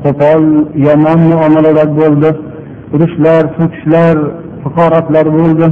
qo'pol 0.04 0.42
yomon 0.86 1.20
muomalalar 1.32 1.88
bo'ldi 2.00 2.30
urushlar 2.94 3.42
so'kishlar 3.58 4.16
haqoratlar 4.66 5.26
bo'ldi. 5.38 5.66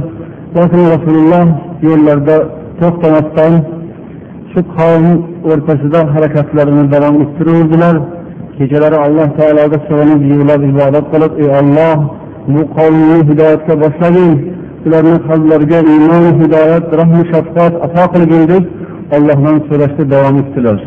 Lekin 0.57 0.83
rasululloh 0.93 1.45
yo'llarda 1.87 2.37
to'xtamasdan 2.79 3.53
shu 4.51 4.61
qavm 4.75 5.07
o'rtasida 5.51 5.99
harakatlarini 6.13 6.85
davom 6.93 7.15
ettiraverdilar 7.23 7.95
kechalari 8.57 8.97
alloh 9.05 9.27
taologa 9.39 9.77
sig'inib 9.87 10.21
yig'lab 10.31 10.61
ibodat 10.71 11.05
qilib 11.13 11.33
ey 11.43 11.49
olloh 11.59 11.97
bu 12.53 12.61
qavmni 12.77 13.19
hidoyatga 13.29 13.73
boshlagin 13.83 14.31
ularni 14.85 15.17
qalblariga 15.27 15.79
iymon 15.93 16.25
hidoyat 16.41 16.85
rahmu 16.99 17.21
shafqat 17.31 17.73
ato 17.85 18.03
qilgin 18.13 18.43
deb 18.51 18.63
ollohdan 19.15 19.57
so'rashda 19.67 20.03
davom 20.13 20.35
etdilar. 20.43 20.77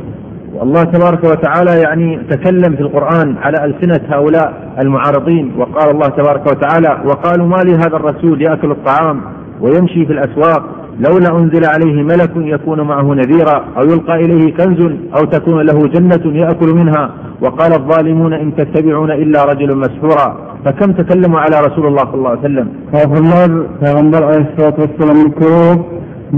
الله 0.63 0.83
تبارك 0.83 1.25
وتعالى 1.25 1.81
يعني 1.81 2.27
تكلم 2.31 2.77
في 2.77 2.81
القرآن 2.81 3.37
على 3.37 3.65
ألسنة 3.65 4.01
هؤلاء 4.09 4.75
المعارضين 4.79 5.53
وقال 5.59 5.91
الله 5.91 6.09
تبارك 6.09 6.47
وتعالى 6.47 7.03
وقالوا 7.05 7.47
ما 7.47 7.57
لهذا 7.57 7.97
الرسول 7.97 8.43
يأكل 8.43 8.71
الطعام 8.71 9.21
ويمشي 9.61 10.07
في 10.07 10.13
الأسواق 10.13 10.63
لولا 10.99 11.39
أنزل 11.39 11.65
عليه 11.65 12.03
ملك 12.03 12.31
يكون 12.37 12.81
معه 12.81 13.15
نذيرا 13.15 13.65
أو 13.79 13.85
يلقى 13.85 14.15
إليه 14.25 14.55
كنز 14.55 14.81
أو 15.17 15.25
تكون 15.25 15.67
له 15.67 15.89
جنة 15.89 16.37
يأكل 16.39 16.75
منها 16.75 17.11
وقال 17.41 17.73
الظالمون 17.73 18.33
إن 18.33 18.57
تتبعون 18.57 19.11
إلا 19.11 19.45
رجل 19.45 19.77
مسحورا 19.77 20.37
فكم 20.65 20.93
تكلموا 20.93 21.41
على 21.41 21.61
رسول 21.67 21.87
الله 21.87 22.05
صلى 22.05 22.15
الله 22.15 22.31
عليه 22.31 22.41
وسلم؟ 22.41 22.69
kofirlar 22.93 23.51
payg'ambar 23.81 24.23
alayhissalotu 24.23 24.79
vassalomni 24.85 25.31
ko'p 25.43 25.79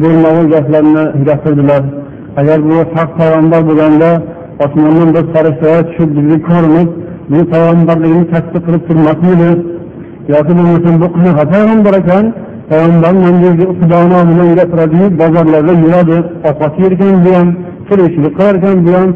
bo'lmag'ur 0.03 0.47
gaplarni 0.55 1.05
gapirdilar 1.29 1.83
agar 2.41 2.59
bu 2.69 2.77
haq 2.95 3.11
payg'ambar 3.19 3.61
bo'lganda 3.69 4.11
osmondan 4.65 5.09
bir 5.15 5.25
farishtalar 5.35 5.83
tushib 5.89 6.11
bizni 6.17 6.39
ko'rinib 6.49 6.89
bu 7.33 7.39
payg'ambarligini 7.53 8.25
tasdiq 8.33 8.63
qilib 8.67 8.83
turmasmidi? 8.89 9.51
Yoki 10.35 10.53
bo'lmasam 10.59 10.95
bu 11.03 11.07
qanaqa 11.17 11.45
payg'ambar 11.55 11.95
ekan 12.03 12.25
payg'ambar 12.71 13.13
xudoni 13.81 14.17
xudo 14.29 14.45
gapiradiyu 14.59 15.07
bozorlarda 15.21 15.73
yuradi 15.85 16.19
ovqat 16.49 16.75
yerkan 16.83 17.15
bu 17.25 17.31
ham 17.39 17.49
tirikchilik 17.89 18.33
qilar 18.39 18.55
ekan 18.61 18.77
bu 18.87 18.91
ham 18.99 19.09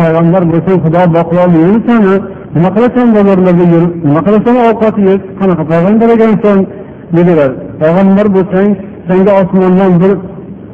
payg'ambar 0.00 0.42
bo'lsang 0.52 0.78
xudo 0.84 1.02
boqyolmaysani 1.16 2.14
nima 2.54 2.70
qilasan 2.76 3.08
bozorlarda 3.16 3.64
yurib? 3.72 3.92
Nima 4.06 4.20
qilasan 4.26 4.56
ovqat 4.68 4.96
yeb? 5.08 5.20
Qanaqa 5.40 5.64
payg'ambar 5.72 6.08
ekansan? 6.16 6.58
Dedilar. 7.16 7.50
Payg'ambar 7.82 8.26
bo'lsang 8.36 8.68
senga 9.08 9.32
osmondan 9.40 9.92
bir 10.02 10.12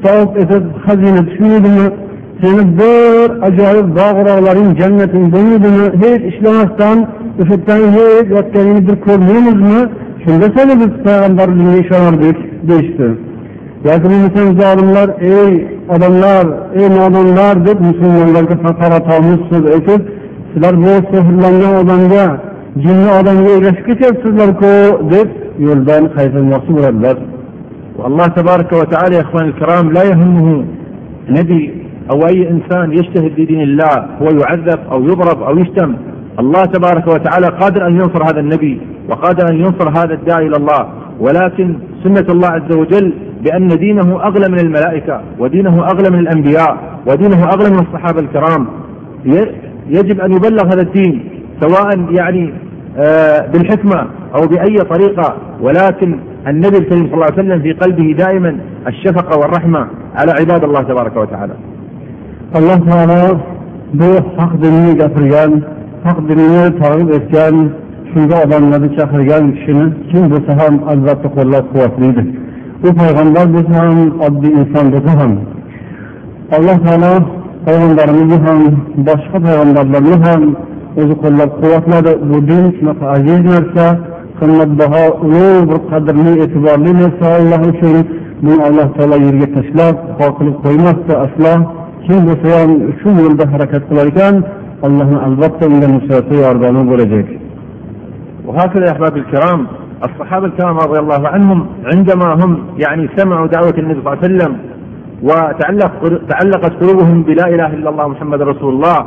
sovuq 0.04 0.30
etib 0.42 0.64
xazina 0.85 1.23
tushmaydimi 1.28 1.87
seni 2.42 2.62
bir 2.78 3.28
ajoyib 3.49 3.88
bog' 3.99 4.18
rog'laring 4.28 4.71
jannating 4.80 5.26
bo'lmaydimi 5.35 5.87
hech 6.02 6.23
ishlamasdan 6.30 6.99
o'sha 7.40 7.56
yerdan 7.56 7.82
hech 7.97 8.28
yotganingni 8.37 8.82
bir 8.88 8.97
ko'rmaymizmi 9.06 9.80
shunda 10.25 10.47
seni 10.56 10.75
biz 10.80 10.92
payg'ambarligingga 11.06 11.78
ishonardik 11.85 12.38
deyishdi 12.68 13.09
yoki 13.88 14.06
bo'lmasam 14.12 14.49
zolimlar 14.61 15.09
ey 15.37 15.52
odamlar 15.94 16.44
ey 16.80 16.87
nodonlar 16.99 17.54
deb 17.68 17.78
musulmonlarga 17.88 18.56
haqoratomuz 18.66 19.40
so'z 19.50 19.64
aytib 19.75 20.00
sizlar 20.50 20.75
bu 20.85 20.94
sehrlangan 21.12 21.75
odamga 21.82 22.26
jinni 22.85 23.11
odamga 23.18 23.50
ergashib 23.56 23.85
ketyapsizlarku 23.90 24.73
deb 25.14 25.28
yo'ldan 25.66 26.02
qaytarmoqchi 26.16 26.73
bo'ladilar 26.76 27.16
والله 28.02 28.26
تبارك 28.26 28.73
وتعالى 28.73 29.16
يا 29.16 29.21
اخواني 29.21 29.49
الكرام 29.49 29.92
لا 29.92 30.02
يهمه 30.02 30.64
نبي 31.28 31.75
أو 32.11 32.26
أي 32.26 32.50
إنسان 32.50 32.92
يجتهد 32.92 33.32
في 33.35 33.44
دين 33.44 33.61
الله 33.61 34.06
هو 34.23 34.28
يعذب 34.40 34.78
أو 34.92 35.04
يضرب 35.04 35.42
أو 35.42 35.59
يشتم. 35.59 35.94
الله 36.38 36.64
تبارك 36.64 37.06
وتعالى 37.06 37.47
قادر 37.47 37.87
أن 37.87 37.94
ينصر 37.94 38.23
هذا 38.25 38.40
النبي 38.40 38.80
وقادر 39.09 39.49
أن 39.50 39.56
ينصر 39.56 39.88
هذا 39.90 40.14
الداعي 40.14 40.47
إلى 40.47 40.56
الله. 40.56 40.88
ولكن 41.21 41.76
سنة 42.04 42.26
الله 42.28 42.49
عز 42.49 42.76
وجل 42.76 43.12
بأن 43.44 43.68
دينه 43.68 44.23
أغلى 44.23 44.49
من 44.49 44.59
الملائكة 44.59 45.21
ودينه 45.38 45.85
أغلى 45.85 46.11
من 46.11 46.18
الأنبياء 46.18 46.76
ودينه 47.06 47.44
أغلى 47.44 47.71
من 47.71 47.78
الصحابة 47.78 48.21
الكرام. 48.21 48.66
يجب 49.88 50.21
أن 50.21 50.32
يبلغ 50.32 50.66
هذا 50.66 50.82
الدين 50.82 51.25
سواء 51.61 51.99
يعني 52.11 52.54
بالحكمة 53.52 54.06
أو 54.35 54.47
بأي 54.47 54.76
طريقة. 54.76 55.37
ولكن 55.61 56.18
النبي 56.49 56.76
صلى 56.90 57.14
الله 57.14 57.25
عليه 57.25 57.34
وسلم 57.34 57.62
في 57.62 57.72
قلبه 57.72 58.12
دائما 58.18 58.56
الشفقة 58.87 59.38
والرحمة 59.38 59.87
على 60.14 60.32
عباد 60.40 60.64
الله 60.64 60.82
تبارك 60.82 61.16
وتعالى. 61.16 61.54
الله 62.56 62.76
تعالى 62.76 63.38
بيه 63.94 64.20
فقد 64.38 64.64
الميجة 64.64 65.06
فرجان 65.14 65.62
فقد 66.04 66.30
الميجة 66.30 66.82
فرجان 66.82 67.08
فرجان 67.08 67.70
شنجا 68.14 68.42
أبان 68.42 68.70
نبي 68.70 68.96
شخرجان 68.99 69.56
شنة 69.66 69.92
كم 70.12 70.28
بسهم 70.28 70.88
أجزاء 70.88 71.14
تقول 71.14 71.46
الله 71.46 71.64
قوة 71.75 71.88
فريدة 71.96 72.25
وفيغنبار 72.84 73.46
بسهم 73.46 74.22
أبدي 74.22 74.49
إنسان 74.49 74.90
بسهم 74.90 75.44
الله 76.58 76.76
تعالى 76.76 77.22
payg'ambarimizni 77.66 78.38
ham 78.46 78.61
boshqa 79.08 79.38
payg'ambarlarni 79.46 80.16
ham 80.25 80.42
o'zi 81.00 81.14
qo'llab 81.22 81.50
quvvatladi 81.61 82.12
bu 82.28 82.38
din 82.50 82.64
shunaqa 82.76 83.04
aziz 83.16 83.40
narsa 83.52 83.87
qimmatbaho 84.40 85.04
ulug' 85.26 85.64
bir 85.70 85.78
qadrli 85.90 86.32
e'tiborli 86.44 86.92
narsa 87.02 87.26
alloh 87.38 87.60
uchun 87.72 87.96
buni 88.44 88.60
alloh 88.68 88.86
taolo 88.96 89.16
yerga 89.26 89.48
tashlab 89.56 89.96
xor 90.18 90.30
qilib 90.38 90.56
qo'ymasdi 90.64 91.12
aslo 91.26 91.52
kim 92.06 92.20
bo'lsa 92.28 92.48
ham 92.60 92.70
shu 93.00 93.08
yo'lda 93.22 93.44
harakat 93.52 93.82
qilar 93.88 94.06
ekan 94.12 94.34
allohni 94.86 95.18
albatta 95.26 95.64
unga 95.72 95.88
nusrati 95.94 96.34
yordami 96.44 96.82
bo'lajak 96.92 97.28
وهكذا 98.46 98.84
يا 98.88 98.92
احبابي 98.92 99.20
الكرام 99.24 99.60
الصحابه 100.08 100.46
الكرام 100.46 100.76
رضي 100.86 100.98
الله 100.98 101.22
عنهم 101.28 101.58
عندما 101.92 102.28
هم 102.40 102.52
يعني 102.84 103.04
سمعوا 103.16 103.46
دعوه 103.46 103.74
النبي 103.78 104.00
صلى 104.00 104.12
الله 104.12 104.18
عليه 104.22 104.28
وسلم 104.28 104.52
وتعلق 105.28 105.92
تعلقت 106.32 106.72
قلوبهم 106.80 107.22
بلا 107.22 107.46
اله 107.54 107.70
الا 107.76 107.90
الله 107.90 108.06
محمد 108.08 108.40
رسول 108.42 108.74
الله 108.74 108.98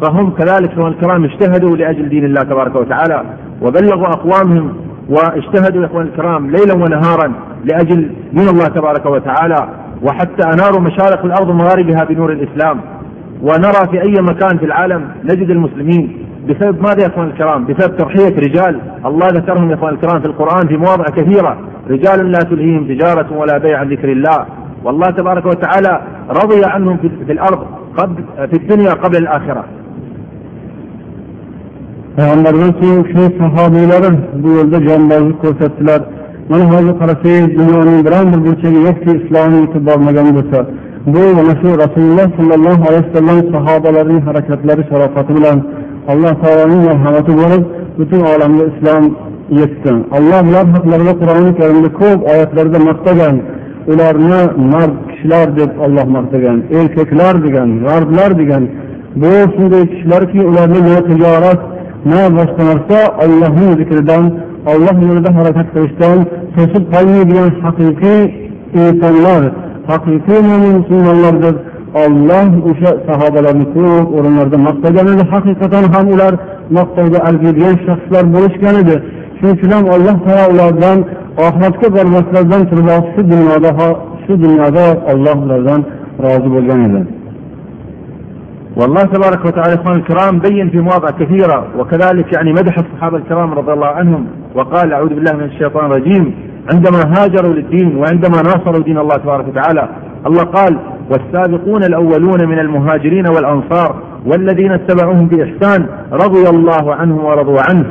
فهم 0.00 0.30
كذلك 0.30 0.72
اخوان 0.72 0.92
الكرام 0.92 1.24
اجتهدوا 1.24 1.76
لأجل 1.76 2.08
دين 2.08 2.24
الله 2.24 2.42
تبارك 2.42 2.76
وتعالى 2.76 3.22
وبلغوا 3.62 4.06
أقوامهم 4.06 4.72
واجتهدوا 5.08 5.82
يا 5.82 5.86
اخوان 5.86 6.06
الكرام 6.06 6.50
ليلا 6.50 6.74
ونهارا 6.74 7.32
لأجل 7.64 8.10
دين 8.32 8.48
الله 8.48 8.64
تبارك 8.64 9.06
وتعالى. 9.06 9.68
وحتى 10.02 10.48
أناروا 10.54 10.80
مشارق 10.80 11.24
الأرض 11.24 11.48
ومغاربها 11.48 12.04
بنور 12.04 12.32
الإسلام. 12.32 12.80
ونرى 13.42 13.88
في 13.90 14.02
أي 14.02 14.22
مكان 14.22 14.58
في 14.58 14.64
العالم 14.64 15.08
نجد 15.24 15.50
المسلمين 15.50 16.18
بسبب 16.48 16.82
ماذا 16.82 17.02
يا 17.02 17.06
أخوان 17.06 17.26
الكرام؟ 17.26 17.66
بسبب 17.66 17.96
تضحية 17.96 18.36
رجال. 18.36 18.80
الله 19.06 19.26
ذكرهم 19.26 19.70
يا 19.70 19.74
أخوان 19.74 19.94
الكرام 19.94 20.20
في 20.20 20.26
القرآن 20.26 20.68
في 20.68 20.76
مواضع 20.76 21.04
كثيرة. 21.04 21.58
رجال 21.90 22.32
لا 22.32 22.38
تلهيهم 22.38 22.84
تجارة 22.88 23.32
ولا 23.32 23.58
بيع 23.58 23.78
عن 23.78 23.88
ذكر 23.88 24.12
الله. 24.12 24.46
والله 24.84 25.10
تبارك 25.10 25.46
وتعالى 25.46 26.00
رضي 26.30 26.64
عنهم 26.64 26.96
في 27.26 27.32
الأرض 27.32 27.66
قبل 27.96 28.24
في 28.36 28.56
الدنيا 28.56 28.90
قبل 28.90 29.16
الآخرة. 29.16 29.64
Payg'ambardan 32.16 32.72
keyin 32.80 33.02
shu 33.12 33.22
sahobiylari 33.40 34.10
bu 34.42 34.48
yo'lda 34.58 34.78
jonbozlik 34.88 35.38
ko'rsatdilar. 35.44 36.00
Mana 36.50 36.64
hozir 36.72 36.94
qarasangiz 37.00 37.50
dunyoning 37.58 37.98
biron 38.06 38.26
bir 38.32 38.40
burchagi 38.46 38.78
yo'qki 38.86 39.10
islom 39.20 39.52
yetib 39.62 39.82
bormagan 39.88 40.28
bo'lsa 40.36 40.58
bu 41.14 41.22
mana 41.38 41.54
shu 41.60 41.68
rasululloh 41.84 42.28
sollallohu 42.38 42.82
alayhi 42.88 43.04
vasallam 43.08 43.38
sahobalarining 43.54 44.20
harakatlari 44.28 44.82
sharofati 44.90 45.32
bilan 45.38 45.58
alloh 46.12 46.34
taoloning 46.42 46.82
marhamati 46.88 47.32
bo'lib 47.40 47.62
butun 47.98 48.20
olamga 48.32 48.64
islom 48.72 49.04
yetdi 49.60 49.92
alloh 50.16 50.40
ular 50.50 50.66
haqlarida 50.74 51.14
qur'oni 51.20 51.52
karimda 51.60 51.90
ko'p 52.00 52.18
oyatlarda 52.32 52.78
maqtagan 52.88 53.36
ularni 53.92 54.40
mard 54.72 54.94
kishilar 55.10 55.46
deb 55.60 55.70
olloh 55.84 56.06
maqtagan 56.16 56.58
erkaklar 56.78 57.34
degan 57.46 57.68
g'arblar 57.86 58.30
degan 58.40 58.64
bu 59.22 59.32
shunday 59.54 59.84
kishilarki 59.92 60.40
ularni 60.50 60.80
na 60.88 60.98
tijorat 61.08 61.60
na 62.10 62.20
boshqa 62.38 62.62
narsa 62.70 62.98
ollohning 63.24 63.72
zikridan 63.80 64.24
olloh 64.72 64.96
yo'lida 65.08 65.30
harakat 65.38 65.68
qilishdan 65.74 66.18
to'sib 66.54 66.84
qolmaydigan 66.94 67.50
haqiqiy 67.64 68.20
insonlar 68.82 69.42
haqiqiy 69.90 70.40
mo'min 70.48 70.72
musulmonlardir. 70.80 71.54
Olloh 72.04 72.48
o'sha 72.70 72.90
sahobalarni 73.06 73.66
ko'p 73.74 74.06
o'rinlarda 74.16 74.58
maqtagan 74.68 75.06
edi 75.12 75.24
haqiqatan 75.32 75.84
ham 75.94 76.06
ular 76.14 76.32
maqtovga 76.76 77.18
arziydigan 77.28 77.74
shaxslar 77.86 78.24
bo'lishgan 78.34 78.74
edi 78.82 78.96
shuning 79.38 79.54
uchun 79.56 79.70
ham 79.76 79.84
alloh 79.96 80.16
taolo 80.26 80.44
ulardan 80.54 80.98
oxiratga 81.46 81.88
bormaslardan 81.96 82.62
turib 82.70 82.88
shu 83.12 83.20
dunyoda 83.32 83.70
shu 84.24 84.32
dunyoda 84.44 84.86
olloh 85.12 85.36
ulardan 85.44 85.80
rozi 86.24 86.48
bo'lgan 86.54 86.80
edi. 86.88 87.00
والله 88.76 89.02
تبارك 89.02 89.44
وتعالى 89.44 89.74
إخواني 89.74 89.98
الكرام 89.98 90.38
بين 90.38 90.70
في 90.70 90.80
مواضع 90.80 91.08
كثيرة 91.10 91.66
وكذلك 91.78 92.36
يعني 92.36 92.52
مدح 92.52 92.74
الصحابة 92.78 93.16
الكرام 93.16 93.52
رضي 93.54 93.72
الله 93.72 93.86
عنهم 93.86 94.26
وقال 94.54 94.92
أعوذ 94.92 95.08
بالله 95.08 95.32
من 95.32 95.44
الشيطان 95.44 95.86
الرجيم. 95.86 96.34
عندما 96.72 96.98
هاجروا 97.16 97.54
للدين 97.54 97.96
وعندما 97.96 98.42
ناصروا 98.42 98.84
دين 98.84 98.98
الله 98.98 99.16
تبارك 99.16 99.48
وتعالى 99.48 99.88
الله 100.26 100.42
قال 100.42 100.78
والسابقون 101.10 101.84
الأولون 101.84 102.48
من 102.48 102.58
المهاجرين 102.58 103.24
والأنصار 103.28 103.96
والذين 104.26 104.72
اتبعوهم 104.72 105.26
بإحسان 105.28 105.86
رضي 106.12 106.48
الله 106.48 106.94
عنهم 106.94 107.24
ورضوا 107.24 107.58
عنه. 107.70 107.84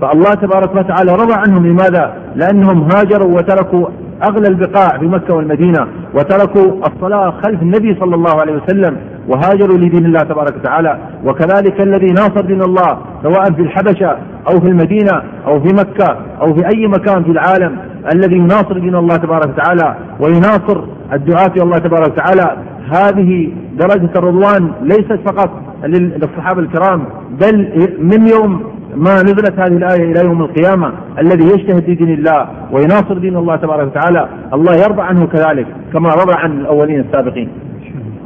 فالله 0.00 0.34
تبارك 0.34 0.74
وتعالى 0.74 1.12
رضى 1.12 1.34
عنهم 1.34 1.66
لماذا؟ 1.66 2.14
لأنهم 2.34 2.88
هاجروا 2.94 3.38
وتركوا 3.38 3.86
أغلى 4.22 4.48
البقاع 4.48 4.98
في 4.98 5.06
مكة 5.06 5.34
والمدينة 5.34 5.86
وتركوا 6.14 6.72
الصلاة 6.86 7.30
خلف 7.30 7.62
النبي 7.62 7.96
صلى 8.00 8.14
الله 8.14 8.40
عليه 8.40 8.52
وسلم. 8.52 8.96
وهاجروا 9.30 9.78
لدين 9.78 10.06
الله 10.06 10.20
تبارك 10.20 10.56
وتعالى. 10.56 10.98
وكذلك 11.24 11.80
الذي 11.80 12.06
ناصر 12.06 12.40
دين 12.40 12.62
الله 12.62 12.98
سواء 13.22 13.44
في 13.52 13.62
الحبشة 13.62 14.16
أو 14.50 14.60
في 14.60 14.68
المدينة 14.68 15.22
أو 15.46 15.60
في 15.60 15.74
مكة 15.74 16.16
أو 16.40 16.54
في 16.54 16.66
أي 16.74 16.86
مكان 16.86 17.24
في 17.24 17.30
العالم. 17.30 17.76
الذي 18.14 18.36
يناصر 18.36 18.78
دين 18.78 18.96
الله 18.96 19.16
تبارك 19.16 19.48
وتعالى 19.48 19.96
ويناصر 20.20 20.84
الدعاة 21.12 21.52
الله 21.62 21.78
تبارك 21.78 22.12
وتعالى. 22.12 22.56
هذه 22.92 23.52
درجة 23.78 24.10
الرضوان 24.16 24.72
ليست 24.82 25.18
فقط 25.26 25.50
للصحابة 25.84 26.60
الكرام 26.60 27.04
بل 27.40 27.56
من 27.98 28.26
يوم 28.26 28.62
ما 28.96 29.22
نزلت 29.22 29.60
هذه 29.60 29.76
الآية 29.76 30.12
إلى 30.12 30.20
يوم 30.24 30.42
القيامة 30.42 30.92
الذي 31.18 31.44
يجتهد 31.44 31.84
في 31.84 31.94
دين 31.94 32.14
الله 32.14 32.48
ويناصر 32.72 33.18
دين 33.18 33.36
الله 33.36 33.56
تبارك 33.56 33.86
وتعالى. 33.86 34.28
الله 34.54 34.74
يرضى 34.74 35.02
عنه 35.02 35.26
كذلك 35.26 35.66
كما 35.92 36.08
رضى 36.08 36.34
عن 36.34 36.60
الأولين 36.60 37.00
السابقين. 37.00 37.48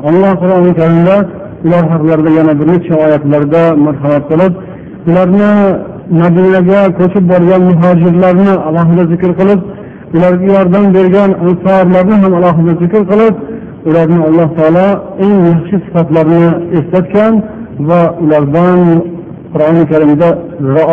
Alloh 0.09 0.33
qur'oni 0.43 0.73
karimda 0.81 1.17
ular 1.67 1.85
haqlarida 1.93 2.31
yana 2.39 2.53
bir 2.59 2.67
necha 2.73 2.95
oyatlarda 3.05 3.63
marhamat 3.87 4.25
qilib 4.31 4.53
ularni 5.09 5.51
madinaga 6.21 6.81
ko'chib 6.99 7.25
borgan 7.33 7.63
muhojirlarni 7.71 8.53
alohida 8.69 9.05
zikr 9.13 9.31
qilib 9.41 9.61
ularga 10.17 10.47
yordam 10.57 10.85
bergan 10.97 11.31
ansorlarni 11.47 12.17
ham 12.23 12.33
alohida 12.39 12.73
zikr 12.83 13.03
qilib 13.11 13.35
ularni 13.89 14.19
alloh 14.29 14.49
taolo 14.59 14.89
eng 15.25 15.37
yaxshi 15.51 15.77
sifatlarini 15.85 16.45
eslatgan 16.79 17.35
va 17.89 18.01
ulardan 18.25 18.79
qur'oni 19.53 19.83
karimda 19.93 20.29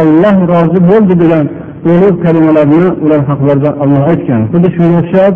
olloh 0.02 0.36
rozi 0.52 0.80
bo'ldi 0.90 1.14
degan 1.24 1.46
ulug' 1.92 2.18
kalimalarni 2.26 2.88
ular 3.04 3.22
haqlarida 3.30 3.70
alloh 3.84 4.04
aytgan. 4.12 4.42
Xuddi 4.52 4.70
shunga 4.76 4.98
o'xshab 5.02 5.34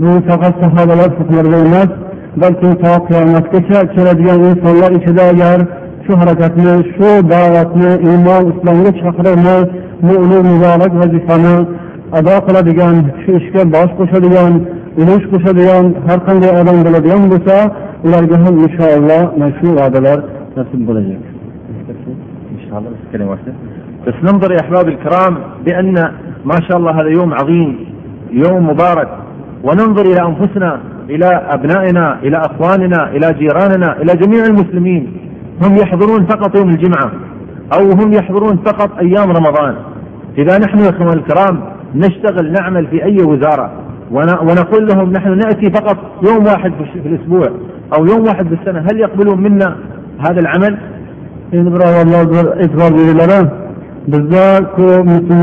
bu 0.00 0.10
faqat 0.28 0.54
sahobalar 0.62 1.10
haqlarida 1.18 1.58
emas 1.66 1.90
بلکه 2.36 2.74
تا 2.74 2.98
قیامت 2.98 3.46
کشه 3.52 3.80
چلدیان 3.94 4.40
انسانlar 4.44 4.90
içinde 4.90 5.22
eğer 5.22 5.60
şu 6.06 6.18
hareketini, 6.18 6.94
şu 6.96 7.30
davetini, 7.30 8.12
iman, 8.12 8.52
İslam'ı 8.52 8.92
çakırını, 9.00 9.68
mü'nü 10.02 10.38
mübarek 10.50 10.94
vazifeni 10.94 11.66
ada 12.12 12.46
kıladigan, 12.46 12.94
şu 13.26 13.32
işe 13.32 13.72
baş 13.72 13.90
koşadigan, 13.96 14.52
uluş 14.96 15.24
koşadigan, 15.30 15.94
her 16.06 16.26
kanlı 16.26 16.50
adam 16.50 16.84
buladigan 16.84 17.30
bulsa, 17.30 17.76
ularga 18.04 18.38
ham 18.38 18.58
inşallah 18.58 19.36
meşru 19.36 19.74
vadeler 19.74 20.20
nasip 20.56 20.86
bulacak. 20.86 21.20
İnşallah 22.54 22.90
biz 23.12 23.20
واحدة 23.30 23.52
بس 24.06 24.14
ننظر 24.26 24.50
يا 24.52 24.60
أحباب 24.64 24.88
الكرام 24.88 25.34
بأن 25.64 25.94
ما 26.44 26.58
شاء 26.66 26.76
الله 26.76 26.92
هذا 27.00 27.10
يوم 27.18 27.34
عظيم 27.34 27.70
يوم 28.42 28.66
مبارك 28.70 29.08
وننظر 29.66 30.02
إلى 30.02 30.20
أنفسنا 30.20 30.80
إلى 31.10 31.26
أبنائنا 31.26 32.18
إلى 32.22 32.36
أخواننا 32.36 33.10
إلى 33.10 33.34
جيراننا 33.38 34.02
إلى 34.02 34.14
جميع 34.14 34.44
المسلمين. 34.44 35.12
هم 35.62 35.76
يحضرون 35.76 36.26
فقط 36.26 36.56
يوم 36.56 36.68
الجمعة 36.68 37.12
أو 37.78 37.90
هم 37.90 38.12
يحضرون 38.12 38.56
فقط 38.56 38.98
أيام 38.98 39.30
رمضان. 39.30 39.74
إذا 40.38 40.58
نحن 40.58 40.78
يا 40.78 40.90
أخوان 40.90 41.08
الكرام 41.08 41.60
نشتغل 41.94 42.52
نعمل 42.52 42.86
في 42.86 43.04
أي 43.04 43.22
وزارة. 43.22 43.70
ونقول 44.10 44.86
لهم 44.86 45.12
نحن 45.12 45.38
نأتي 45.38 45.70
فقط 45.70 45.96
يوم 46.28 46.46
واحد 46.46 46.72
في 47.02 47.08
الأسبوع 47.08 47.48
أو 47.98 48.06
يوم 48.06 48.24
واحد 48.24 48.48
في 48.48 48.54
السنة. 48.54 48.80
هل 48.80 49.00
يقبلون 49.00 49.42
منا 49.42 49.76
هذا 50.18 50.40
العمل؟ 50.40 50.78
بالذات 54.08 54.80
مثل 54.80 55.34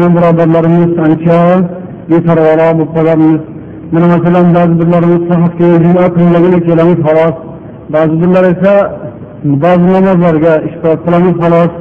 mana 3.92 4.06
masalan 4.14 4.46
ba'zi 4.56 4.74
birlarimiz 4.80 5.22
sahatga 5.30 5.68
juma 5.84 6.04
kunlagina 6.14 6.58
kelamiz 6.68 6.98
xolos 7.06 7.36
ba'zi 7.94 8.14
birlar 8.22 8.44
esa 8.54 8.74
ba'zi 9.64 9.88
namozlarga 9.96 10.52
ishtirok 10.68 10.98
qilamiz 11.04 11.34
xolos 11.42 11.72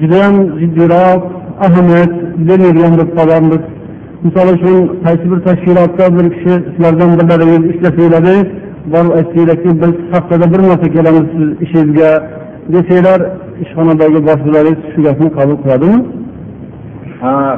judayam 0.00 0.34
jiddiyroq 0.60 1.22
ahamiyat 1.66 2.12
bermaydigan 2.48 2.92
bo'lib 2.94 3.10
qolganmiz 3.18 3.62
misol 4.24 4.48
uchun 4.56 4.76
qaysi 5.04 5.26
bir 5.30 5.40
tashkilotda 5.48 6.04
bir 6.16 6.26
kishi 6.34 6.54
sizlardan 6.66 7.10
birlaringiz 7.18 7.64
ishlasanglarda 7.72 8.34
borib 8.92 9.12
aytsanglarki 9.18 9.70
biz 9.82 9.94
haftada 10.12 10.46
bir 10.52 10.60
marta 10.68 10.88
kelamiz 10.96 11.24
siz 11.34 11.48
ishingizga 11.64 12.10
desanglar 12.74 13.20
ishxonadagi 13.62 14.18
boshliqlaringiz 14.28 14.80
shu 14.92 15.00
gapni 15.06 15.28
qabul 15.38 15.58
qiladimi 15.64 16.00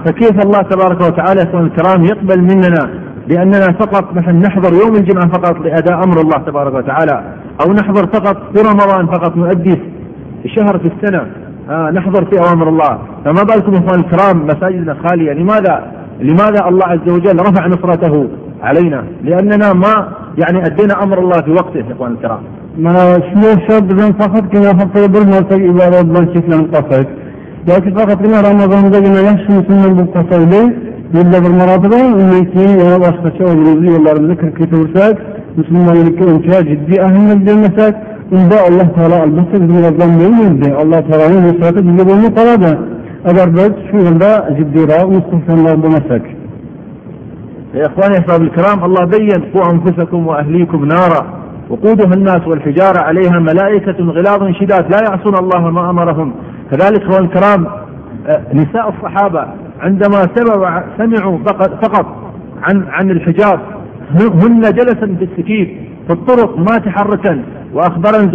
فكيف 0.04 0.36
الله 0.46 0.62
تبارك 0.72 1.00
وتعالى 1.08 1.40
يا 1.40 1.60
الكرام 1.66 2.00
يقبل 2.12 2.40
مننا 2.50 2.84
بأننا 3.29 3.67
فقط 3.81 4.05
نحن 4.17 4.35
نحضر 4.45 4.73
يوم 4.73 4.95
الجمعة 4.95 5.27
فقط 5.27 5.55
لأداء 5.65 5.97
أمر 6.05 6.21
الله 6.21 6.37
تبارك 6.37 6.73
وتعالى 6.73 7.23
أو 7.61 7.73
نحضر 7.73 8.07
فقط 8.07 8.37
في 8.53 8.59
رمضان 8.69 9.07
فقط 9.07 9.37
نؤدي 9.37 9.81
شهر 10.55 10.79
في 10.79 10.87
السنة. 10.93 11.21
آه 11.69 11.89
نحضر 11.91 12.25
في 12.25 12.39
أوامر 12.39 12.69
الله. 12.69 12.99
فما 13.25 13.43
بالكم 13.43 13.73
إخوان 13.73 13.99
الكرام 13.99 14.45
مساجدنا 14.45 14.95
خالية 15.03 15.33
لماذا؟ 15.33 15.75
لماذا 16.19 16.67
الله 16.69 16.85
عز 16.85 17.09
وجل 17.09 17.39
رفع 17.39 17.67
نصرته 17.67 18.29
علينا؟ 18.63 19.03
لأننا 19.23 19.73
ما 19.73 20.07
يعني 20.37 20.65
أدينا 20.65 21.03
أمر 21.03 21.19
الله 21.19 21.41
في 21.41 21.51
وقته 21.51 21.83
إخوان 21.91 22.11
الكرام. 22.11 22.43
mana 22.85 23.03
shunday 23.27 23.51
o'xshab 23.55 23.83
bizdan 23.89 24.11
faqatgina 24.21 24.69
haftada 24.79 25.07
bir 25.15 25.23
marta 25.33 25.55
ibodat 25.71 26.05
bilan 26.09 26.25
cheklanib 26.33 26.67
qolsak 26.75 27.07
yoki 27.71 27.89
faqatgina 27.97 28.39
ramazondagina 28.49 29.21
yaxshi 29.29 29.49
musulmon 29.57 29.91
bo'lib 29.97 30.09
qolsaylik 30.15 30.69
yilda 31.13 31.37
bir 31.43 31.53
marotaba 31.61 31.97
undan 32.21 32.45
keyin 32.53 32.75
yana 32.83 32.97
boshqacha 33.05 33.43
o'zimizni 33.51 33.89
yo'llarimizga 33.95 34.35
kirib 34.41 34.55
ketaversak 34.59 35.15
musulmonlikka 35.57 36.23
uncha 36.33 36.57
jiddiy 36.69 36.99
ahamiyat 37.07 37.41
bermasak 37.47 37.93
unda 38.35 38.57
alloh 38.67 38.87
taolo 38.97 39.17
albatta 39.25 39.55
bizni 39.63 39.79
yordam 39.85 40.11
alloh 40.83 41.01
taoloning 41.09 41.41
nusrati 41.47 41.79
bizga 41.87 42.03
bo'lmay 42.09 42.31
qoladi 42.39 42.71
agar 43.29 43.47
biz 43.57 43.71
shu 43.87 43.97
yo'lda 44.05 44.31
jiddiyroq 44.57 45.07
mustahkamroq 45.17 45.77
bo'lmasak 45.85 46.25
يا 47.81 47.85
اخواني 47.85 48.17
احباب 48.19 48.41
الكرام 48.41 48.77
الله 48.87 49.03
بين 49.05 49.41
قوا 49.53 49.71
انفسكم 49.73 50.27
واهليكم 50.27 50.85
نارا 50.85 51.21
وقودها 51.69 52.13
الناس 52.13 52.47
والحجاره 52.47 52.99
عليها 52.99 53.39
ملائكه 53.39 53.97
غلاظ 54.17 54.41
شداد 54.59 54.91
لا 54.93 54.99
يعصون 55.07 55.35
الله 55.43 55.69
ما 55.77 55.89
امرهم 55.89 56.33
كذلك 56.71 57.01
اخواني 57.03 57.25
الكرام 57.25 57.61
نساء 58.53 58.85
الصحابه 58.93 59.43
عندما 59.79 60.27
سمعوا 60.97 61.37
فقط 61.81 62.05
عن 62.63 62.85
عن 62.89 63.11
الحجاب 63.11 63.59
هن 64.11 64.61
جلسا 64.61 65.15
في 65.19 65.23
السكيب 65.31 65.77
في 66.07 66.13
الطرق 66.13 66.57
ما 66.57 66.77
تحركن 66.77 67.41
واخبرن 67.73 68.29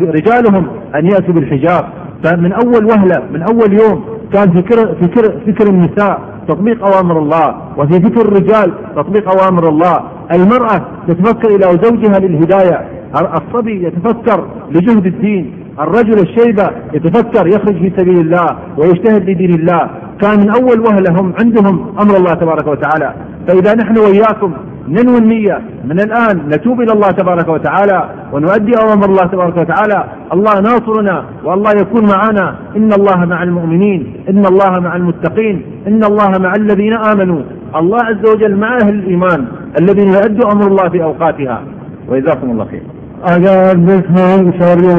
رجالهم 0.00 0.66
أن 0.94 1.06
يأتوا 1.06 1.34
بالحجاب. 1.34 1.84
فمن 2.24 2.52
أول 2.52 2.84
وهلة 2.84 3.22
من 3.32 3.42
أول 3.42 3.72
يوم 3.72 4.04
كان 4.32 4.50
فكر 4.50 4.94
فكر 4.94 5.40
فكر 5.46 5.66
النساء 5.68 6.20
تطبيق 6.48 6.86
أوامر 6.86 7.18
الله 7.18 7.56
وفي 7.76 7.92
فكر 7.92 8.28
الرجال 8.28 8.72
تطبيق 8.96 9.30
أوامر 9.30 9.68
الله. 9.68 10.00
المرأة 10.34 10.82
تتفكر 11.08 11.48
إلى 11.48 11.78
زوجها 11.82 12.18
للهداية. 12.18 12.88
الصبي 13.14 13.86
يتفكر 13.86 14.46
لجهد 14.70 15.06
الدين. 15.06 15.61
الرجل 15.80 16.18
الشيبه 16.18 16.70
يتفكر 16.94 17.46
يخرج 17.46 17.76
في 17.78 17.92
سبيل 17.96 18.20
الله 18.20 18.56
ويجتهد 18.76 19.30
لدين 19.30 19.54
الله. 19.54 19.90
كان 20.20 20.40
من 20.40 20.50
أول 20.50 20.80
وهلة 20.80 21.20
هم 21.20 21.32
عندهم 21.40 21.94
أمر 22.00 22.16
الله 22.16 22.34
تبارك 22.34 22.66
وتعالى. 22.66 23.14
فإذا 23.48 23.74
نحن 23.74 23.98
وإياكم 23.98 24.52
ننوي 24.88 25.18
النية. 25.18 25.60
من 25.84 26.00
الآن 26.00 26.48
نتوب 26.48 26.80
إلى 26.80 26.92
الله 26.92 27.08
تبارك 27.08 27.48
وتعالى 27.48 28.08
ونؤدي 28.32 28.72
أوامر 28.78 29.04
الله 29.04 29.26
تبارك 29.26 29.56
وتعالى. 29.56 30.04
الله 30.32 30.60
ناصرنا 30.60 31.24
والله 31.44 31.70
يكون 31.80 32.04
معنا. 32.06 32.54
إن 32.76 32.92
الله 32.92 33.24
مع 33.24 33.42
المؤمنين. 33.42 34.14
إن 34.28 34.46
الله 34.46 34.80
مع 34.80 34.96
المتقين. 34.96 35.62
إن 35.86 36.04
الله 36.04 36.30
مع 36.38 36.52
الذين 36.54 36.92
آمنوا. 36.92 37.42
الله 37.76 37.98
عز 38.04 38.30
وجل 38.34 38.56
مع 38.56 38.76
أهل 38.82 38.94
الإيمان 38.94 39.44
الذين 39.80 40.08
يؤدوا 40.08 40.52
أمر 40.52 40.66
الله 40.66 40.88
في 40.88 41.02
أوقاتها. 41.02 41.62
وجزاكم 42.08 42.50
الله 42.50 42.64
خير. 42.64 42.82
agar 43.24 43.76
biz 43.86 44.02
ham 44.16 44.52
shoirga 44.58 44.94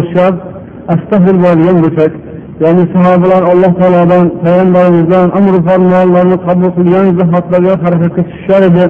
o'xshab 0.84 0.94
astag'fir 0.94 1.36
bo'lgan 1.46 1.78
bo'lsak 1.84 2.12
ya'ni 2.64 2.84
sahobalar 2.94 3.44
alloh 3.52 3.72
taolodan 3.80 4.26
payg'ambarimizdan 4.44 5.28
amri 5.40 5.60
farmonlarni 5.68 6.38
qabul 6.48 6.70
qilgan 6.78 7.06
zahotlarga 7.20 7.74
harakatga 7.84 8.22
tushishar 8.30 8.62
edi 8.70 8.84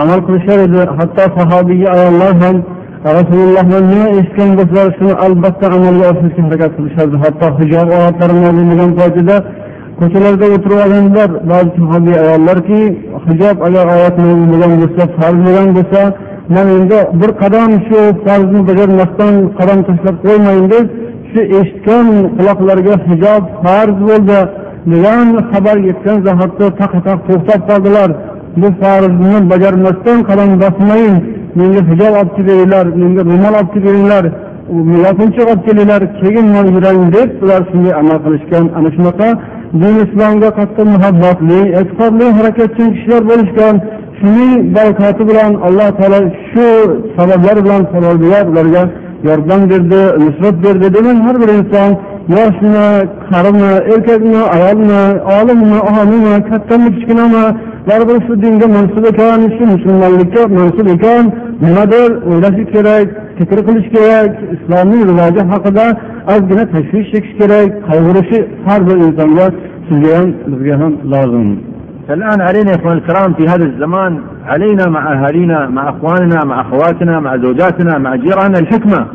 amal 0.00 0.20
qilishar 0.26 0.58
edi. 0.66 0.80
Hatto 0.98 1.24
sahobiy 1.38 1.84
ayollar 1.94 2.32
ham 2.42 2.56
rasulullohdan 3.16 3.84
nima 3.92 4.08
eshitgan 4.18 4.50
bo'lsalar 4.58 4.88
shuni 4.98 5.14
albatta 5.24 5.66
amalga 5.76 6.04
oshirishga 6.12 6.42
harakat 6.46 6.70
qilishardi. 6.76 7.16
Hatto 7.24 7.46
hijob 7.58 7.88
oyatlari 7.98 8.36
nozil 8.44 8.64
bo'lgan 8.70 8.90
paytida 9.00 9.36
ko'chalarda 10.00 10.46
o'tirib 10.56 10.78
olganlar 10.84 11.30
ba'zi 11.50 11.70
sahobiy 11.78 12.16
ayollarki 12.24 12.80
hijob 13.26 13.56
agar 13.66 13.84
oyat 13.96 14.16
bo'lgan 14.50 14.72
bo'lsa 14.82 15.02
farz 15.16 15.38
bo'lgan 15.46 15.68
bo'lsa 15.78 16.02
man 16.54 16.66
endi 16.76 16.98
bir 17.20 17.30
qadam 17.42 17.70
shu 17.86 17.98
farzni 18.24 18.60
bajarmasdan 18.68 19.34
qadam 19.58 19.78
tashlab 19.88 20.16
qo'ymayin 20.24 20.66
deb 20.74 20.86
shu 21.30 21.40
eshitgan 21.58 22.06
quloqlarga 22.36 22.94
hijob 23.08 23.42
farz 23.62 23.98
bo'ldi. 24.08 24.40
Degan 24.92 25.26
xabar 25.50 25.76
yetgan 25.88 26.18
zahotda 26.26 26.66
taqataq 26.80 27.18
to'xtab 27.28 27.60
qoldilar. 27.70 28.10
Bu 28.60 28.68
farzni 28.80 29.36
bajarmasdan 29.52 30.18
qadam 30.28 30.50
bosmayin 30.62 31.16
menga 31.58 31.82
hijob 31.90 32.12
olib 32.20 32.32
kelinglar 32.38 32.86
menga 33.00 33.22
ro'mol 33.30 33.54
olib 33.60 33.70
kelinglar. 33.86 34.24
Yopinchiq 35.06 35.46
olib 35.52 35.62
kelinglar 35.68 36.02
keyin 36.20 36.46
man 36.54 36.66
yurayin 36.76 37.08
deb 37.16 37.30
ular 37.44 37.62
shunday 37.70 37.94
amal 38.00 38.18
qilishgan. 38.24 38.64
Ana 38.78 38.90
shunaqa 38.96 39.28
din 39.82 39.94
islomga 40.04 40.50
qattiq 40.58 40.86
muhabbatli 40.94 41.60
e'tiqodli 41.78 42.26
harakatchan 42.38 42.88
kishilar 42.94 43.22
bo'lishgan. 43.30 43.74
Shuning 44.18 44.52
barakati 44.76 45.22
bilan 45.30 45.52
alloh 45.66 45.88
taolo 45.98 46.20
shu 46.50 46.66
sabablar 47.16 47.56
bilan 47.64 47.82
parvardigor 47.92 48.44
ularga 48.52 48.82
yordam 49.28 49.70
berdi 49.70 50.02
nusrat 50.24 50.56
berdi 50.64 50.94
demak 50.94 51.18
har 51.26 51.36
bir 51.42 51.48
inson 51.58 51.90
yoshmi 52.36 52.86
qarimi 53.30 53.72
erkakmi 53.92 54.42
ayolmi 54.56 55.02
olimmi 55.36 55.78
omimi 56.00 56.34
kattami 56.50 56.88
kichkinami 56.94 57.44
baribir 57.88 58.18
shu 58.26 58.42
dinga 58.42 58.66
mansub 58.76 59.04
ekan 59.12 59.40
shu 59.56 59.64
musulmonlikka 59.74 60.42
mansub 60.58 60.86
ekan 60.96 61.24
nimadir 61.64 62.10
o'ylashi 62.30 62.64
kerak 62.74 63.08
fikr 63.38 63.58
qilish 63.66 63.88
kerak 63.94 64.32
islomning 64.54 65.02
rivoji 65.10 65.42
haqida 65.52 65.86
ozgina 66.34 66.64
tashvish 66.74 67.08
chekish 67.12 67.34
kerak 67.40 67.68
qayg'urishi 67.88 68.38
har 68.66 68.80
bir 68.88 68.96
insonga 69.06 69.46
sizga 69.88 70.10
ham 70.18 70.28
bizga 70.50 70.74
ham 70.80 70.92
lozim. 71.12 71.69
فالآن 72.10 72.40
علينا 72.40 72.70
يا 72.70 72.76
إخوان 72.76 72.96
الكرام 72.96 73.34
في 73.34 73.44
هذا 73.44 73.64
الزمان 73.64 74.20
علينا 74.46 74.88
مع 74.88 75.12
أهالينا 75.12 75.68
مع 75.68 75.88
أخواننا 75.88 76.44
مع 76.44 76.60
أخواتنا 76.60 77.20
مع 77.20 77.36
زوجاتنا 77.36 77.98
مع 77.98 78.16
جيراننا 78.16 78.58
الحكمة 78.58 79.06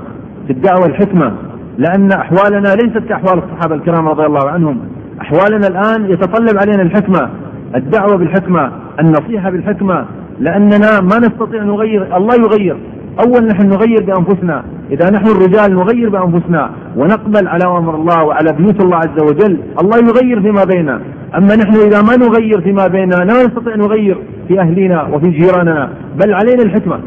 في 0.47 0.53
الدعوة 0.53 0.85
الحكمة. 0.85 1.31
لأن 1.77 2.11
أحوالنا 2.11 2.67
ليست 2.67 2.97
كأحوال 2.97 3.43
الصحابة 3.43 3.75
الكرام 3.75 4.07
رضي 4.07 4.25
الله 4.25 4.49
عنهم. 4.49 4.79
أحوالنا 5.21 5.67
الآن 5.67 6.11
يتطلب 6.11 6.57
علينا 6.57 6.81
الحكمة 6.81 7.29
الدعوة 7.75 8.17
بالحكمة 8.17 8.71
النصيحة 8.99 9.49
بالحكمة 9.49 10.05
لأننا 10.39 11.01
ما 11.01 11.17
نستطيع 11.19 11.63
نغير 11.63 12.17
الله 12.17 12.35
يغير. 12.35 12.77
أول 13.19 13.47
نحن 13.47 13.69
نغير 13.69 14.03
بأنفسنا. 14.03 14.63
إذا 14.91 15.09
نحن 15.09 15.27
الرجال 15.27 15.75
نغير 15.75 16.09
بأنفسنا. 16.09 16.69
ونقبل 16.97 17.47
على 17.47 17.65
أمر 17.65 17.95
الله 17.95 18.23
وعلى 18.23 18.53
بيوت 18.53 18.83
الله 18.83 18.97
عز 18.97 19.19
وجل. 19.21 19.57
الله 19.81 19.97
يغير 19.97 20.41
فيما 20.41 20.63
بيننا. 20.63 21.01
أما 21.37 21.55
نحن 21.55 21.75
إذا 21.75 22.01
ما 22.01 22.15
نغير 22.15 22.61
فيما 22.61 22.87
بيننا 22.87 23.15
لا 23.15 23.45
نستطيع 23.45 23.75
نغير 23.75 24.17
في 24.47 24.59
أهلنا 24.59 25.03
وفي 25.03 25.29
جيراننا. 25.29 25.89
بل 26.19 26.33
علينا 26.33 26.63
الحكمة. 26.63 26.99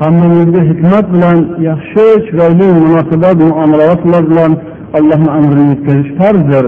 hammamizga 0.00 0.62
hikmat 0.70 1.06
bilan 1.14 1.38
yaxshi 1.68 2.06
chiroyli 2.26 2.68
munosabat 2.80 3.36
muomalalar 3.50 3.98
bilan 4.04 4.52
allohni 4.98 5.30
amrini 5.36 5.64
yetkazish 5.72 6.10
farzdir 6.18 6.64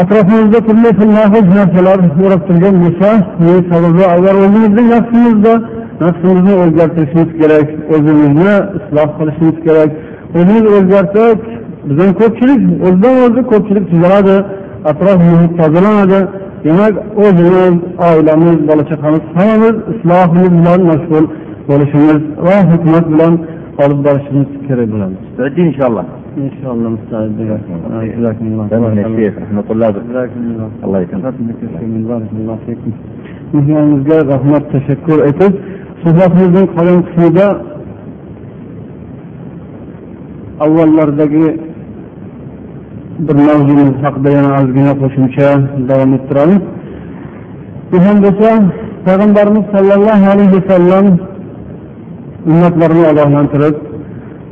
atrofimizda 0.00 0.58
turli 0.66 0.90
xil 0.98 1.10
noxush 1.18 1.48
narsalar 1.58 1.98
o'rab 2.24 2.42
turgan 2.48 2.74
bo'lsa 2.82 3.10
bu 3.40 3.52
sababi 3.70 4.04
agar 4.14 4.34
o'zimizni 4.44 4.82
nafsimizda 4.94 5.54
nafsimizni 6.02 6.54
o'zgartirishimiz 6.62 7.30
kerak 7.40 7.68
o'zimizni 7.94 8.54
isloh 8.78 9.08
qilishimiz 9.18 9.56
kerak 9.66 9.90
o'zimiz 10.38 10.64
o'zgarsak 10.76 11.38
bizdan 11.88 12.10
ko'pchilik 12.20 12.62
o'zidan 12.86 13.14
o'zi 13.26 13.40
ko'pchilik 13.52 13.84
tuzaladi 13.92 14.36
atrof 14.90 15.18
muhit 15.30 15.52
tozalanadi. 15.60 16.20
Demak 16.64 16.94
o'zimiz 17.24 17.74
oilamiz 18.08 18.58
bola 18.68 18.84
chaqamiz 18.90 19.24
hammamiz 19.36 19.76
islohimiz 19.92 20.50
bilan 20.58 20.80
mashg'ul 20.90 21.24
bo'lishimiz 21.68 22.20
va 22.46 22.56
hikmat 22.70 23.04
bilan 23.12 23.34
olib 23.82 24.00
borishimiz 24.06 24.48
kerak 24.68 24.88
bo'ladi 24.92 25.16
مستعدين 25.24 25.66
إن 25.70 25.74
شاء 25.78 25.88
الله 25.90 26.04
ان 26.44 26.50
شاء 26.60 26.70
الله 26.74 26.88
مستعد 26.96 27.30
جزاكم 28.18 28.46
الله 28.52 28.66
تمام 28.74 28.98
يا 28.98 29.08
شيخ 29.16 29.34
إحنا 29.44 29.60
طلاب 29.70 29.94
جزاكم 30.08 30.40
الله 30.50 30.68
الله 30.84 30.98
يكرمك 31.04 31.24
barakallohu 32.08 32.58
fikum 32.66 32.92
mehmonimizga 33.52 34.18
rahmat 34.32 34.64
tashakkur 34.72 35.18
etib 35.30 35.52
suhbatimizning 36.02 36.66
qolgan 36.74 37.00
qismida 37.06 37.46
avvallardagi 40.64 41.46
bir 43.26 43.36
mavzumiz 43.48 43.94
haqida 44.04 44.30
yana 44.36 44.50
ozgina 44.60 44.92
qo'shimcha 45.02 45.48
davom 45.90 46.10
ettiramiz 46.18 46.62
bu 47.90 47.96
ham 48.04 48.16
bo'lsa 48.24 48.50
payg'ambarimiz 49.06 49.64
sollallohu 49.74 50.24
alayhi 50.32 50.54
vasallam 50.58 51.06
ummatlarni 52.50 53.02
ogohlantirib 53.10 53.76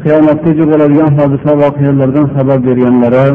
qiyomatgacha 0.02 0.64
bo'ladigan 0.72 1.10
hodisa 1.18 1.52
voqealardan 1.62 2.26
xabar 2.34 2.58
berganlari 2.68 3.26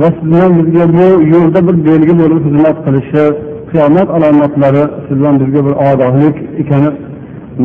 va 0.00 0.08
siz 0.16 0.24
bilan 0.32 0.50
bizga 0.58 0.84
bu 0.96 1.06
yo'lda 1.32 1.60
bir 1.66 1.76
belgi 1.88 2.14
bo'lib 2.20 2.40
xizmat 2.46 2.76
qilishi 2.86 3.24
qiyomat 3.70 4.08
alomatlari 4.16 4.84
siz 5.04 5.14
bilan 5.20 5.34
bizga 5.42 5.60
bir 5.66 5.74
ogohlik 5.88 6.36
ekani 6.62 6.90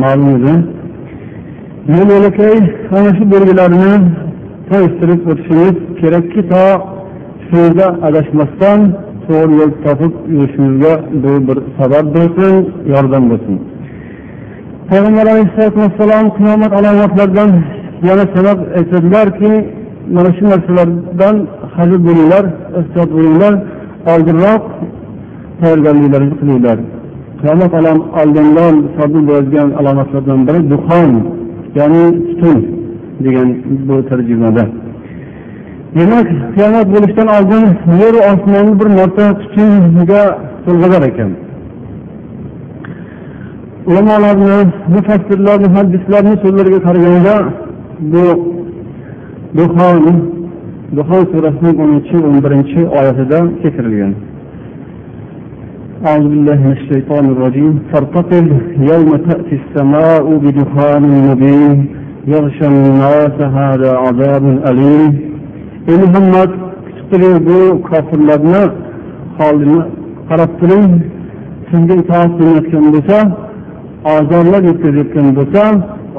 ma'lum 0.02 0.28
edi. 0.36 0.54
Men 1.92 2.06
yo'lakay 2.14 2.56
ana 2.96 3.10
shu 3.16 3.24
belgilarni 3.34 3.92
tanishtirib 4.68 5.20
o'tishimiz 5.30 5.76
kerakki 6.00 6.42
to 6.52 6.64
so'zda 7.50 7.86
adashmasdan 8.06 8.78
to'g'ri 9.26 9.52
yo'l 9.60 9.72
topib 9.84 10.12
yurishimizga 10.36 10.94
bu 11.22 11.32
bir 11.46 11.58
sabab 11.78 12.06
bo'lsin 12.16 12.52
yordam 12.92 13.24
bo'lsin. 13.32 13.56
Payg'ambar 14.92 15.26
alayhissalotu 15.32 15.78
vassalom 15.84 16.26
qiyomat 16.38 16.72
alomatlaridan 16.78 17.50
yana 18.08 18.24
sanab 18.34 18.58
aytadilarki 18.78 19.52
mana 20.14 20.30
shu 20.36 20.44
narsalardan 20.52 21.36
hazir 21.76 22.00
bo'linglar 22.06 22.44
ehtiyot 22.78 23.10
bo'linglar 23.16 23.52
oldinroq 24.12 24.62
tayyorgarliklaringizni 25.60 26.36
qilinglar. 26.40 26.78
Qiyomat 27.40 27.72
oldindan 28.20 28.74
sodir 28.96 29.22
bo'ladigan 29.28 29.68
alomatlardan 29.80 30.40
biri 30.48 30.60
duxon 30.72 31.10
ya'ni 31.78 32.04
tutun 32.28 32.58
degan 33.24 33.48
bu 33.88 33.96
tarjimada. 34.10 34.64
Demak 35.96 36.28
qiyomat 36.54 36.86
bo'lishdan 36.94 37.28
oldin 37.36 37.64
yer 38.02 38.14
osmonni 38.30 38.74
bir 38.80 38.88
marta 38.98 39.24
tutunga 39.40 40.22
to'lg'azar 40.64 41.02
ekan. 41.10 41.30
ulamolarni 43.89 44.57
mufassirlar 44.95 45.57
muhaddislarni 45.65 46.35
so'zlariga 46.43 46.79
qaraganda 46.87 47.35
bu 48.11 48.25
duxon 49.57 50.03
duxon 50.97 51.23
surasining 51.31 51.77
o'ninchi 51.83 52.17
o'n 52.27 52.37
birinchi 52.45 52.79
oyatida 52.99 53.39
keltirilgan 53.61 54.13
أعوذ 56.07 56.25
بالله 56.33 56.57
من 56.67 56.73
الشيطان 56.79 57.25
الرجيم 57.33 57.73
فارتقب 57.91 58.45
يوم 58.91 59.09
تأتي 59.27 59.55
السماء 59.61 60.25
بدخان 60.43 61.03
مبين 61.27 61.77
يغشى 62.33 62.65
الناس 62.73 63.37
هذا 63.59 63.91
عذاب 64.03 64.45
أليم 64.69 65.11
إن 65.89 65.99
محمد 66.03 66.49
كتبتري 66.87 67.31
بو 67.47 67.59
كافر 67.89 68.19
لبنا 68.29 68.63
حالنا 69.37 69.81
قربتري 70.29 70.81
sizga 71.71 71.95
itoat 72.01 72.31
qilayotgan 72.37 72.85
bo'lsa 72.93 73.17
ozorlar 74.10 74.62
yetkazayotgan 74.70 75.26
bo'lsa 75.38 75.62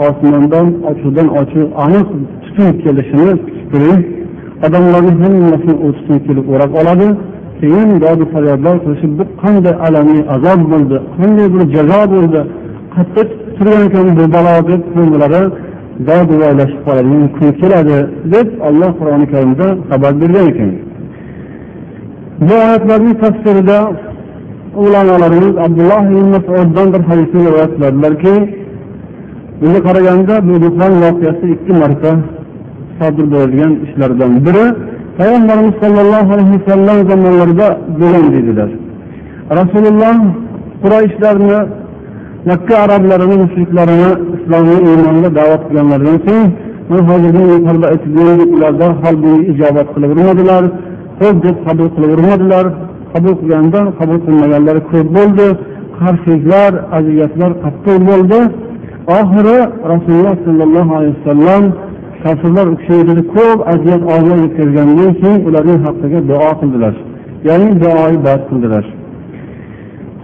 osmondan 0.07 0.67
ochiqdan 0.89 1.27
ochiq 1.39 1.67
aniq 1.83 2.07
tutun 2.43 2.69
kelishini 2.83 3.31
kutib 3.71 3.99
odamlarni 4.65 5.13
hammasini 5.21 5.75
u 5.85 5.87
tutun 5.97 6.17
kelib 6.25 6.45
o'rab 6.53 6.73
oladi. 6.81 7.07
Keyin 7.59 7.89
dodi 8.03 8.25
faryodlar 8.33 8.75
qilishib 8.83 9.11
bu 9.19 9.23
qanday 9.41 9.75
alamli 9.87 10.21
azob 10.35 10.61
bo'ldi 10.71 10.97
qanday 11.17 11.47
bir 11.53 11.63
jazo 11.75 12.01
bo'ldi. 12.13 12.41
Qattiq 12.95 13.29
turgan 13.57 13.81
ekan 13.87 14.07
bu 14.17 14.25
balo 14.35 14.55
deb 14.69 14.81
ko'nglari 14.95 15.43
dodvoylashib 16.07 16.79
qoladigan 16.87 17.27
kun 17.35 17.49
keladi 17.61 17.97
deb 18.33 18.47
alloh 18.67 18.91
qur'oni 18.99 19.25
karimda 19.33 19.67
xabar 19.89 20.13
bergan 20.21 20.45
ekan. 20.51 20.71
Bu 22.47 22.55
oyatlarning 22.65 23.15
tafsirida 23.23 23.77
ulamolarimiz 24.81 25.55
abdulloh 25.65 26.01
ibn 26.11 26.27
masuddan 26.35 26.87
bir 26.93 27.01
hadisni 27.09 27.39
rivoyat 27.47 27.71
qiladilarki 27.75 28.33
bunga 29.61 29.79
qaraganda 29.87 30.35
bu 30.47 30.53
duxon 30.63 30.93
voqeasi 31.03 31.45
ikki 31.55 31.73
marta 31.81 32.11
sodir 32.99 33.25
bo'ladigan 33.33 33.71
ishlardan 33.85 34.31
biri 34.45 34.65
payg'ambarimiz 35.17 35.75
sollallohu 35.83 36.29
alayhi 36.35 36.53
vasallam 36.59 36.97
zamonlarida 37.09 37.67
bo'lgan 37.99 38.25
deydilar 38.33 38.69
rasululloh 39.59 40.15
qurayishlarni 40.83 41.59
makka 42.49 42.75
arablarini 42.85 43.35
mushriklarini 43.43 44.11
islomga 44.35 44.77
iymonga 44.87 45.29
da'vat 45.39 45.61
qilganlaridan 45.67 46.17
so'ng 46.27 46.47
hozirgi 47.09 47.43
yuqorida 47.53 47.87
aytilgandek 47.93 48.49
ular 48.55 48.73
darhol 48.81 49.15
bunga 49.23 49.43
ijobat 49.51 49.87
qilavermadilar 49.95 50.63
ho'p 51.21 51.35
deb 51.45 51.57
qabul 51.65 51.87
qilavermadilar 51.95 52.65
qabul 53.13 53.33
qilgandan 53.39 53.85
qabul 53.99 54.19
qilmaganlari 54.25 54.81
ko'p 54.91 55.07
bo'ldi. 55.17 55.47
Qarshiliklar 55.99 56.71
aziyatlar 56.97 57.51
qattiq 57.63 57.97
bo'ldi. 58.09 58.39
Oxiri 59.19 59.57
rasululloh 59.91 60.35
sollallohu 60.45 60.91
alayhi 60.97 61.15
vasallam 61.19 61.63
kofirlar 62.23 62.65
u 62.73 62.75
kishiga 62.79 63.23
ko'p 63.35 63.59
aziyat 63.73 64.03
ozor 64.15 64.37
yetkazgandan 64.45 65.11
keyin 65.21 65.39
ularning 65.47 65.79
haqqiga 65.85 66.19
duo 66.29 66.51
qildilar. 66.61 66.93
Ya'ni 67.47 67.69
duoyi 67.81 68.17
bad 68.27 68.41
qildilar. 68.49 68.85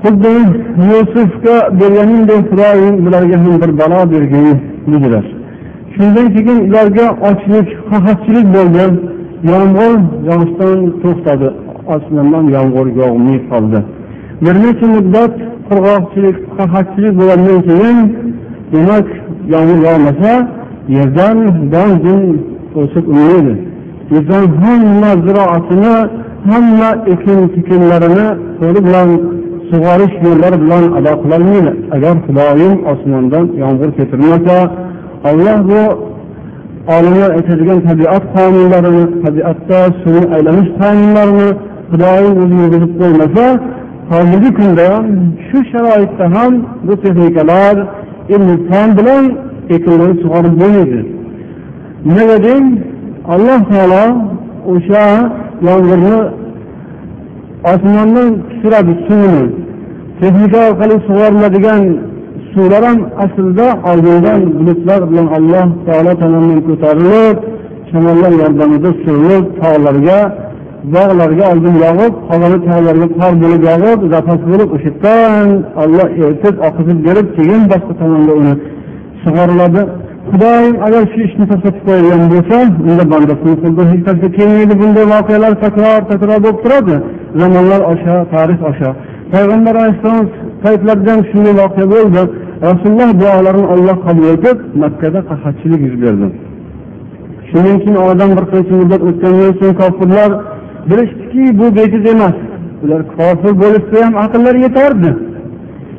Xuddi 0.04 0.36
yusufga 0.90 1.58
berganingdek 1.80 2.42
xudoyim 2.50 2.96
bularga 3.06 3.38
ham 3.44 3.56
bir 3.62 3.72
balo 3.80 4.00
bergin 4.12 4.58
dedilar 4.94 5.26
shundan 6.00 6.28
keyin 6.36 6.60
ularga 6.70 7.06
ochlik 7.30 7.68
qahatchilik 7.90 8.48
bo'ldi 8.56 8.86
yomg'ir 9.52 9.94
yog'ishdan 10.30 10.78
to'xtadi. 11.02 11.50
Osmondan 11.96 12.46
yomg'ir 12.56 12.88
yog'may 13.02 13.38
qoldi 13.52 13.80
bir 14.44 14.56
necha 14.64 14.88
muddat 14.96 15.34
qurg'oqchilik 15.70 16.38
qahatchilik 16.58 17.14
bo'lgandan 17.20 17.60
keyin 17.68 17.98
demak 18.74 19.08
yomg'ir 19.54 19.80
yog'masa 19.88 20.32
yerdan 20.96 21.38
don 21.74 21.92
o'sib 22.82 23.06
unmaydi 23.12 23.54
yerdan 24.14 24.44
hamma 24.62 25.12
ziroatini 25.26 25.96
hamma 26.50 26.90
ekin 27.14 27.40
tikinlarini 27.56 28.28
qo'li 28.60 28.80
bilan 28.88 29.10
sug'orish 29.70 30.16
yo'llari 30.26 30.58
bilan 30.64 30.84
ado 30.98 31.12
qilolmaydi 31.22 31.72
agar 31.96 32.16
xudoyim 32.26 32.76
osmondan 32.92 33.46
yomg'ir 33.62 33.90
keltirmasa 33.98 34.58
olloh 35.30 35.60
bu 35.70 35.82
olimlar 36.96 37.30
aytadigan 37.38 37.80
tabiat 37.90 38.24
qonunlarini 38.36 39.06
tabiatda 39.24 39.80
suvni 40.02 40.26
aylanish 40.36 40.70
qonunlarini 40.82 41.50
xudoyim 41.90 42.34
o'zi 42.44 42.56
yurgizib 42.62 42.92
qo'ymasa 43.02 43.46
hozirgi 44.12 44.52
kunda 44.60 44.88
shu 45.48 45.58
sharoitda 45.72 46.26
ham 46.36 46.52
bu 46.88 46.94
texnikalar 47.04 47.76
ilmi 48.34 48.56
fan 48.70 48.90
bilan 48.98 49.24
ekinlarni 49.76 50.16
sug'orib 50.24 50.54
bo'lmaydi. 50.62 51.00
Nega 52.16 52.38
deng 52.46 52.66
alloh 53.34 53.62
taolo 53.72 54.06
o'sha 54.74 55.06
yomg'irni 55.68 56.18
osmondan 57.72 58.30
tushiradi 58.50 58.94
suvni 59.08 59.44
texnika 60.20 60.60
orqali 60.70 60.96
sug'oriladigan 61.08 61.84
suvlar 62.54 62.84
ham 62.90 63.00
aslida 63.24 63.68
oldindan 63.90 64.42
bulutlar 64.58 65.02
bilan 65.10 65.28
alloh 65.38 65.68
taolo 65.88 66.12
tomonidan 66.22 66.62
ko'tarilib 66.68 67.38
shamollar 67.90 68.32
yordamida 68.42 68.90
surilib 69.04 69.46
tog'larga 69.62 70.20
bog'larga 70.96 71.44
oldin 71.52 71.76
yog'ib 71.86 72.14
qolgani 72.30 72.60
tog'larga 72.68 73.08
qor 73.20 73.34
bo'lib 73.44 73.62
yog'ib 73.70 74.00
zapas 74.14 74.40
bo'lib 74.52 74.70
o'sha 74.76 74.90
yerdan 74.90 75.50
olloh 75.82 76.08
eritib 76.24 76.56
oqizib 76.68 77.00
berib 77.08 77.28
keyin 77.38 77.62
boshqa 77.72 77.94
tomonga 78.02 78.34
uni 78.42 78.54
sug'oriladi. 79.24 79.82
Xudoyim 80.32 80.76
agar 80.88 81.04
shu 81.12 81.20
ishni 81.28 81.46
to'xtatib 81.52 81.84
qo'yadigan 81.88 82.24
bo'lsa 82.34 82.58
unda 82.90 83.04
bandasini 83.14 83.56
qo'lida 83.62 83.84
hech 83.92 84.04
narsa 84.08 84.28
kelmaydi. 84.38 84.74
Bunday 84.82 85.06
voqealar 85.16 85.54
takror 85.64 86.00
takror 86.12 86.40
bo'lib 86.46 86.60
turadi. 86.64 86.96
Zamonlar 87.42 87.82
osha 87.92 88.16
tarix 88.34 88.60
osha. 88.72 88.90
Payg'ambar 89.34 89.74
alayhissalom 89.82 90.26
paytlarida 90.64 91.10
ham 91.14 91.22
shunday 91.32 91.54
voqea 91.62 91.86
bo'ldi. 91.96 92.22
Rasululloh 92.68 93.10
duolarini 93.22 93.68
olloh 93.74 93.98
qabul 94.06 94.26
etib 94.36 94.58
makkada 94.84 95.20
qahatchilik 95.30 95.82
yuz 95.88 95.96
berdi. 96.04 96.28
Shundan 97.50 97.78
keyin 97.84 97.98
oradan 98.06 98.30
bir 98.38 98.46
qancha 98.52 98.74
muddat 98.82 99.02
o'tgandan 99.10 99.52
so'ng 99.60 99.76
kofirlar 99.82 100.32
bilishdiki 100.90 101.60
bu 101.60 101.76
bejiz 101.76 102.06
emas. 102.14 102.38
Ular 102.84 103.02
kofir 103.18 103.54
bo'lishsa 103.62 104.06
ham 104.06 104.14
aqllari 104.24 104.60
yetardi. 104.62 105.12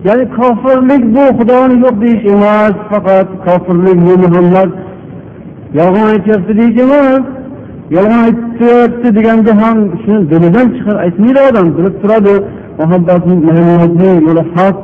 Ya'ni 0.08 0.24
kofirlik 0.38 1.02
bu 1.16 1.24
xudoni 1.38 1.76
yo'q 1.84 1.96
deyish 2.02 2.24
emas 2.34 2.74
faqat 2.90 3.28
kofirlik 3.46 3.98
bu 4.06 4.12
muhammad 4.24 4.70
yolg'on 5.78 6.06
aytyapti 6.14 6.52
deyish 6.60 6.78
emas. 6.84 7.22
Yolg'on 7.96 8.20
aytyapti 8.28 9.08
deganda 9.16 9.52
ham 9.62 9.78
shuni 10.02 10.22
dilidan 10.30 10.66
chiqarib 10.76 11.00
aytmaydi 11.04 11.40
odam 11.48 11.66
bilib 11.76 11.94
turadi. 12.02 12.34
Muhabbatning 12.80 13.40
muhammadning 13.48 14.16
yo'li 14.26 14.44
haq 14.54 14.76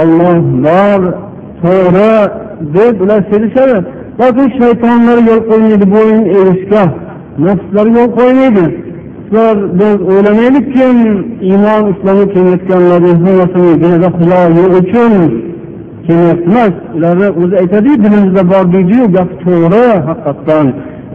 olloh 0.00 0.36
bor 0.66 1.00
to'g'ri 1.62 2.14
deb 2.74 2.94
ular 3.04 3.20
sevishadi. 3.30 3.78
Lekin 4.20 4.48
shaytonlar 4.58 5.18
yo'l 5.28 5.42
qo'ymaydi 5.50 5.86
bo'yin 5.94 6.22
egishga 6.38 6.82
nafslar 7.46 7.86
yo'l 7.96 8.10
qo'ymaydi. 8.18 8.66
Do'stlar 9.32 9.56
biz 9.80 10.00
o'ylamaylikkim 10.10 10.96
iymon 11.42 11.82
islomga 11.92 12.26
kelayotganlarni 12.34 13.12
hammasini 13.24 13.72
dinida 13.82 14.08
xudo 14.16 14.40
yo'q 14.58 14.72
uchun 14.80 15.12
kelyapti 16.06 16.50
emas 16.50 16.74
ularni 16.96 17.28
o'zi 17.40 17.54
aytadiyu 17.62 17.96
dilimizda 18.04 18.42
bor 18.52 18.64
deydiyu 18.74 19.04
gap 19.16 19.30
to'g'ri 19.44 19.84
haqiqatdan. 20.08 20.66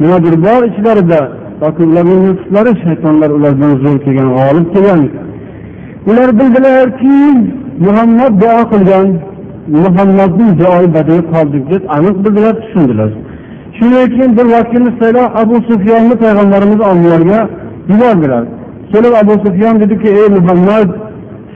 Nimadir 0.01 0.35
bor 0.45 0.61
ichlarida 0.69 1.21
yoki 1.63 1.83
ularning 1.91 2.21
nafslari 2.29 2.71
shaytonlar 2.83 3.29
ulardan 3.37 3.73
zo'r 3.83 3.97
kelgan 4.05 4.29
g'olib 4.37 4.67
kelgan 4.73 5.01
ular 6.09 6.29
bildilarki 6.39 7.15
muhammad 7.85 8.33
duo 8.41 8.61
qilgan 8.71 9.07
muhammadning 9.83 10.51
duoyi 10.59 10.87
badiga 10.97 11.23
qoldik 11.33 11.63
deb 11.71 11.83
aniq 11.95 12.17
bildilar 12.25 12.53
tushundilar. 12.61 13.11
Shundan 13.77 14.07
keyin 14.13 14.31
bir 14.37 14.45
vakilni 14.55 14.91
saylab 14.99 15.29
abu 15.41 15.55
sufyonni 15.69 16.15
payg'ambarimiz 16.23 16.79
oldilariga 16.89 17.41
yubordilar 17.89 18.43
kelib 18.91 19.13
abu 19.21 19.33
sufyon 19.45 19.75
dediki 19.81 20.09
ey 20.19 20.27
muhammad 20.37 20.89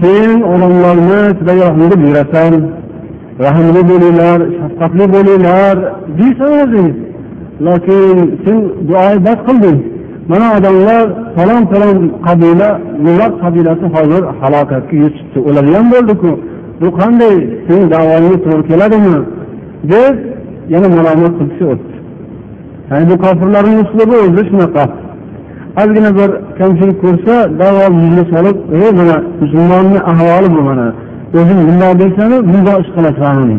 sen 0.01 0.41
odamlarni 0.53 1.21
juda 1.39 1.53
rahmli 1.65 1.95
buyurasan 2.01 2.53
rahmli 3.45 3.81
bo'linglar 3.91 4.39
shafqatli 4.57 5.05
bo'linglar 5.15 5.75
deysan 6.19 6.51
o'zing 6.63 6.89
lekin 7.67 8.17
sen 8.43 8.57
duoibat 8.87 9.39
qilding 9.47 9.79
mana 10.31 10.47
odamlar 10.57 11.05
falon 11.35 11.63
falon 11.71 11.97
qabila 12.25 12.69
millat 13.05 13.33
qabilasi 13.43 13.85
hozir 13.95 14.23
halokatga 14.41 14.95
yuz 15.03 15.13
tutdi 15.19 15.39
o'ladigan 15.49 15.85
bo'ldiku 15.93 16.31
bu 16.81 16.87
qanday 16.99 17.35
sening 17.65 17.87
davongga 17.95 18.37
to'g'ri 18.45 18.63
keladimi 18.69 19.17
deb 19.91 20.15
yana 20.73 20.87
malomat 20.97 21.33
qilishga 21.39 21.65
o'tdi 21.73 21.95
ya'ni 22.89 23.05
bu 23.11 23.15
kofirlarning 23.23 23.77
uslubi 23.85 24.15
o'zi 24.25 24.41
shunaqa 24.49 24.83
ozgina 25.79 26.11
bir 26.19 26.29
kamchilik 26.59 26.97
ko'rsa 27.03 27.35
darrov 27.59 27.93
yuzga 28.03 28.23
solib 28.33 28.57
e 28.77 28.91
mana 28.99 29.17
musulmonni 29.41 29.99
ahvoli 30.11 30.49
bu 30.55 30.61
mana 30.69 30.87
o'zing 31.39 31.59
bundoq 31.67 31.93
deysanu 32.01 32.37
bundoq 32.51 32.77
ish 32.83 32.91
qilasan 32.95 33.49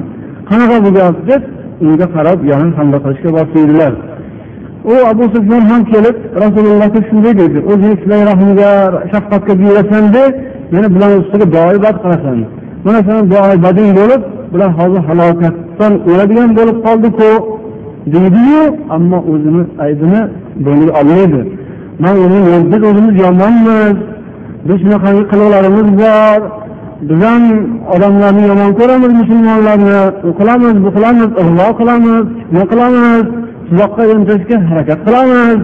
qanaqa 0.48 0.76
bu 0.84 0.90
gap? 0.98 1.14
deb 1.28 1.42
unga 1.84 2.06
qarab 2.16 2.38
yana 2.50 2.66
hamla 2.78 2.98
qilishga 3.04 3.30
boshlaydilar 3.38 3.92
u 4.84 4.94
abu 5.10 5.24
sufyon 5.34 5.62
ham 5.70 5.82
kelib 5.92 6.16
rasulullohga 6.42 7.00
shunday 7.08 7.34
dedi 7.42 7.58
o'zing 7.72 7.94
sizlar 8.00 8.20
rahmga 8.30 8.70
shafqatga 9.12 9.52
buyurasan 9.60 10.04
de 10.14 10.22
meni 10.72 10.88
bular 10.94 11.10
ustiga 11.22 11.46
duoibat 11.54 11.96
qilasan. 12.02 12.38
Mana 12.84 13.00
sani 13.06 13.22
duoibading 13.32 13.90
bo'lib 13.98 14.22
bular 14.52 14.70
hozir 14.78 15.02
halokatdan 15.08 15.92
o'ladigan 16.10 16.50
bo'lib 16.58 16.76
qoldiku 16.86 17.28
deydiyu 18.14 18.62
ammo 18.96 19.18
o'zini 19.32 19.62
aybini 19.84 20.20
bo'yniga 20.64 20.92
olmaydi. 21.00 21.40
Man 21.98 22.16
o'zim 22.24 22.72
biz 22.72 22.82
o'zimiz 22.90 23.14
yomonmiz. 23.24 23.96
Biz 24.68 24.76
shunaqangi 24.82 25.22
qiliqlarimiz 25.30 25.88
bor. 26.02 26.40
Biz 27.08 27.20
ham 27.26 27.42
odamlarni 27.94 28.42
yomon 28.50 28.70
ko'ramiz 28.80 29.12
musulmonlarni. 29.20 30.00
U 30.28 30.30
qilamiz 30.38 30.76
bu 30.84 30.90
qilamiz 30.96 31.30
ig'vo 31.42 31.68
qilamiz 31.80 32.24
fitna 32.38 32.64
qilamiz. 32.72 33.24
Tuzoqqa 33.68 34.02
yontirishga 34.12 34.56
harakat 34.70 34.98
qilamiz. 35.06 35.58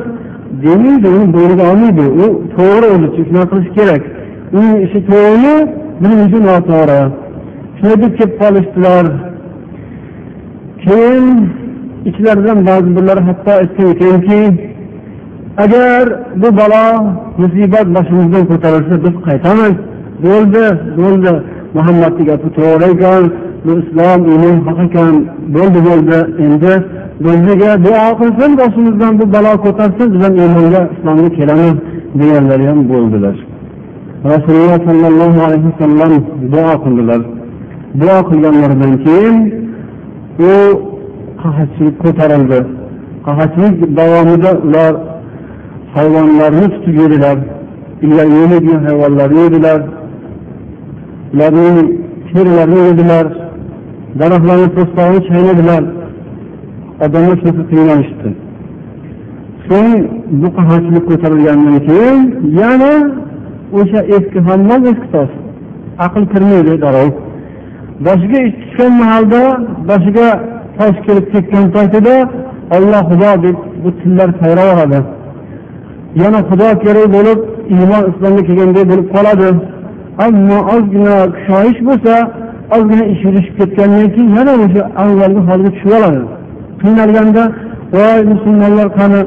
Demaydi 0.64 1.08
uni 1.16 1.26
bo'yniga 1.36 1.64
olmaydi. 1.70 2.04
U 2.22 2.24
to'g'ri 2.56 2.86
o'zicha 2.94 3.22
shunaqa 3.28 3.48
qilish 3.52 3.70
kerak. 3.78 4.02
Uning 4.56 4.76
ishi 4.86 5.00
to'g'ri 5.10 5.54
buning 6.02 6.20
ishi 6.26 6.38
noto'g'ri. 6.48 7.00
Shunday 7.78 7.96
deb 8.02 8.12
kelib 8.18 8.34
qolishdilar. 8.42 9.04
Keyin 10.84 11.26
ichlaridan 12.10 12.58
ba'zi 12.68 12.90
birlari 12.96 13.22
hatto 13.28 13.50
aytgan 13.60 13.86
ekanki 13.94 14.40
agar 15.64 16.04
bu 16.40 16.48
balo 16.60 16.86
musibat 17.42 17.86
boshimizdan 17.96 18.44
ko'tarilsa 18.50 18.94
biz 19.04 19.14
qaytamiz 19.28 19.74
bo'ldi 20.24 20.64
bo'ldi. 21.00 21.32
Muhammadni 21.76 22.22
gapi 22.30 22.48
to'g'ri 22.58 22.86
ekan 22.94 23.22
bu 23.64 23.72
islom 23.82 24.20
iymon 24.32 24.56
haq 24.66 24.78
ekan. 24.86 25.14
Bo'ldi 25.56 25.80
bo'ldi. 25.88 26.18
Endi 26.44 26.72
bizga 27.24 27.72
duo 27.86 28.06
qilsin 28.20 28.50
boshimizdan 28.60 29.12
bu 29.20 29.24
balo 29.34 29.52
ko'tarsin 29.64 30.06
biz 30.12 30.20
ham 30.24 30.34
iymonga 30.42 30.82
islomga 30.94 31.28
kelamiz 31.38 31.76
deganlari 32.20 32.64
ham 32.70 32.80
bo'ldilar. 32.92 33.36
Rasululloh 34.32 34.78
sollallohu 34.88 35.38
alayhi 35.46 35.66
vasallam 35.70 36.12
duo 36.52 36.72
qildilar. 36.84 37.20
Duo 38.00 38.18
qilganlaridan 38.28 38.92
keyin 39.04 39.36
u 40.50 40.54
qahatchilik 41.42 41.96
ko'tarildi. 42.04 42.58
Qahatchilik 43.26 43.76
davomida 43.98 44.50
ular 44.66 44.92
hayvonlarni 45.98 46.66
tutib 46.74 46.94
yedilar 47.02 47.38
ilgari 48.04 48.32
yemaydigan 48.40 48.82
hayvonlarni 48.88 49.40
yedilar 49.46 49.80
ularning 51.34 51.76
terilarini 52.30 52.80
yedilar 52.88 53.26
daraxtlarni 54.20 54.68
po'stlog'ini 54.76 55.20
chaynadilar 55.28 55.82
odamlar 57.04 57.36
shunaqa 57.40 57.62
qiynalishdi 57.70 58.28
so'ng 59.68 59.92
bu 60.40 60.48
qahatchilik 60.56 61.04
ko'tarilgandan 61.10 61.78
keyin 61.88 62.18
yana 62.60 62.92
o'sha 63.78 64.00
eski 64.16 64.38
hammom 64.48 64.82
eski 64.90 65.08
tosh 65.14 65.34
aql 66.06 66.22
kirmaydi 66.32 66.74
darrov 66.84 67.10
boshiga 68.06 68.38
ish 68.48 68.56
tushgan 68.62 68.92
mahalda 69.02 69.42
boshiga 69.90 70.28
tosh 70.78 70.98
kelib 71.06 71.26
tekkan 71.34 71.64
paytida 71.76 72.16
olloh 72.76 73.02
xudo 73.10 73.32
deb 73.44 73.56
bu 73.82 73.90
tillar 74.00 74.28
sayraveradi 74.40 75.17
yana 76.22 76.40
xudo 76.48 76.68
kerak 76.84 77.08
bo'lib 77.16 77.38
iymon 77.76 78.02
islomga 78.10 78.42
kelganday 78.48 78.84
bo'lib 78.90 79.08
qoladi. 79.14 79.48
Ammo 80.26 80.58
ozgina 80.74 81.16
shoyish 81.46 81.80
bo'lsa 81.88 82.14
ozgina 82.76 83.04
ish 83.12 83.22
yurishib 83.26 83.54
ketgandan 83.60 84.06
keyin 84.14 84.30
yana 84.38 84.52
o'sha 84.64 84.82
avvalgi 85.02 85.40
holiga 85.48 85.70
tushib 85.74 85.92
oladi. 85.98 86.20
Qiynalganda 86.82 87.42
voy 87.96 88.18
musulmonlar 88.32 88.88
qani 88.98 89.20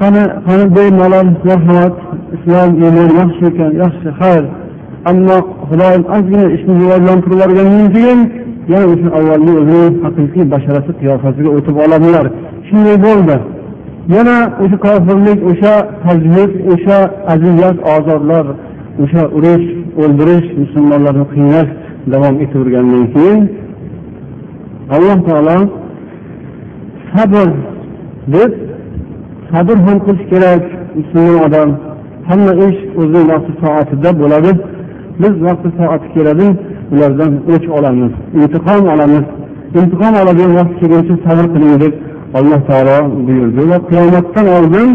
qani 0.00 0.22
qani 0.46 0.64
bemalol 0.76 1.28
marhamat 1.48 1.94
islom 2.34 2.70
iymon 2.84 3.10
yaxshi 3.20 3.42
ekan 3.50 3.72
yaxshi 3.82 4.08
xayr. 4.20 4.44
Ammo 5.10 5.36
xudoyim 5.68 6.04
ozgina 6.16 6.46
ishni 6.56 6.72
rivojlantirib 6.80 7.38
yuborgandan 7.42 7.88
keyin 7.96 8.20
yana 8.72 8.86
o'sha 8.92 9.08
avvalgi 9.18 9.52
o'zini 9.60 9.86
haqiqiy 10.04 10.44
basharasi 10.54 10.90
qiyofasiga 11.00 11.50
o'tib 11.56 11.76
oladilar. 11.84 12.26
Shunday 12.68 12.96
bo'ldi. 13.06 13.36
Yana 14.08 14.36
o'sha 14.62 14.76
kofirlik 14.86 15.40
o'sha 15.50 15.74
tajvid 16.04 16.50
o'sha 16.72 16.98
aziyat 17.32 17.76
ozorlar 17.94 18.46
o'sha 19.02 19.22
urush 19.36 19.66
o'ldirish 20.02 20.48
musulmonlarni 20.62 21.24
qiynash 21.34 21.70
davom 22.12 22.34
etavergandan 22.44 23.04
keyin 23.14 23.42
alloh 24.94 25.18
taolo 25.28 25.56
sabr 27.12 27.48
deb 28.34 28.52
sabr 29.52 29.76
ham 29.86 29.98
qilish 30.06 30.24
kerak 30.32 30.62
musulmon 30.98 31.38
odam 31.46 31.70
hamma 32.28 32.52
ish 32.66 32.80
o'zini 33.00 33.24
vaqti 33.32 33.52
soatida 33.62 34.10
bo'ladi. 34.22 34.52
Biz 35.22 35.34
vaqti 35.46 35.68
soati 35.78 36.08
keladi 36.14 36.46
ulardan 36.92 37.32
o'ch 37.52 37.66
olamiz 37.78 38.12
intiqom 38.40 38.82
olamiz. 38.94 39.24
Intiqom 39.80 40.14
oladigan 40.22 40.52
vaqt 40.60 40.74
kelguncha 40.80 41.14
sabr 41.26 41.46
qiling 41.54 41.74
deb 41.84 41.94
alloh 42.38 42.60
taolo 42.68 42.98
buyurdi. 43.26 43.62
Va 43.70 43.78
qiyomatdan 43.90 44.46
oldin 44.56 44.90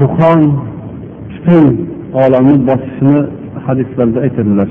duxon 0.00 0.40
tutun 1.30 1.64
olamni 2.22 2.56
bosishini 2.68 3.20
hadislarda 3.66 4.18
aytadilar. 4.26 4.68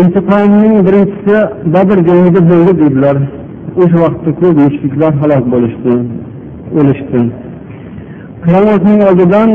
Intiqomning 0.00 0.74
birinchisi 0.86 1.36
badr 1.74 1.98
jangida 2.08 2.40
bo'ldi 2.50 2.72
deydilar 2.80 3.16
o'sha 3.82 3.98
vaqtda 4.04 4.30
ko'p 4.40 4.54
mushriklar 4.64 5.12
halok 5.22 5.44
bo'lishdi 5.54 5.92
o'lishdi. 6.78 7.20
Qiyomatning 8.44 9.00
oldidan 9.08 9.50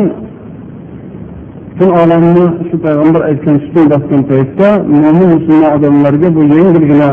butun 1.80 1.92
olamni 2.02 2.46
shu 2.70 2.76
payg'ambar 2.86 3.22
aytgan 3.30 3.56
tutun 3.64 3.86
bosgan 3.94 4.22
paytda 4.32 4.70
mo'min 5.02 5.28
musulmon 5.36 5.72
odamlarga 5.76 6.28
bu 6.36 6.42
yengilgina 6.56 7.10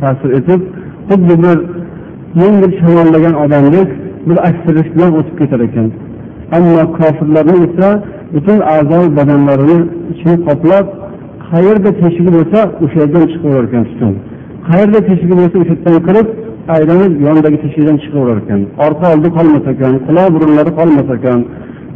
ta'sir 0.00 0.30
etib 0.38 0.60
xuddi 1.08 1.34
bir 1.44 1.56
yengil 2.42 2.72
shamollagan 2.80 3.34
odamdek 3.44 3.88
bir 4.28 4.38
aksirish 4.48 4.88
bilan 4.94 5.12
o'tib 5.18 5.36
ketar 5.40 5.60
ekan. 5.68 5.88
Ammo 6.56 6.82
kofirlarni 6.98 7.56
esa 7.66 7.88
butun 8.34 8.58
a'zo 8.74 8.98
badanlarini 9.18 9.78
ichini 10.12 10.36
qoplab 10.48 10.86
qayerda 11.50 11.90
teshigi 12.00 12.30
bo'lsa 12.36 12.58
o'sha 12.84 12.96
yerdan 13.02 13.24
chiqaverar 13.32 13.64
ekan 13.68 13.84
tutun. 13.90 14.12
Qayerda 14.68 15.00
teshigi 15.08 15.34
bo'lsa 15.40 15.56
o'sha 15.62 15.74
yerdan 15.76 16.02
kirib 16.08 16.28
aylanib 16.76 17.12
yonidagi 17.26 17.58
teshikdan 17.64 17.96
chiqaverar 18.04 18.38
ekan. 18.42 18.60
Orqa 18.86 19.06
oldi 19.14 19.28
qolmas 19.38 19.64
ekan 19.72 19.92
quloq 20.06 20.28
burunlari 20.34 20.70
qolmas 20.78 21.08
ekan. 21.16 21.40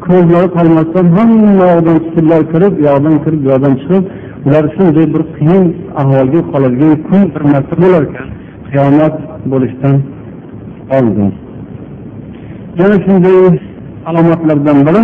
Ko'zlari 0.07 0.49
qolmasdan 0.57 1.07
hamma 1.17 1.65
yoqdan 1.73 1.97
tutunlar 2.05 2.43
kirib 2.53 2.73
u 2.81 2.83
yoqdan 2.89 3.17
kirib 3.25 3.41
bu 3.45 3.49
yoqdan 3.53 3.75
chiqib 3.81 4.05
ular 4.47 4.65
shunday 4.75 5.07
bir 5.15 5.23
qiyin 5.37 5.65
ahvolga 6.01 6.41
qoladigan 6.53 6.95
kun 7.07 7.23
bir 7.35 7.43
marta 7.53 7.75
bo'lar 7.83 8.03
ekan. 8.09 8.29
Qiyomat 8.69 9.15
bo'lishdan 9.53 9.97
oldin. 10.97 11.31
Yana 12.81 12.97
shunday 13.07 13.39
alomatlardan 14.09 14.79
biri 14.87 15.03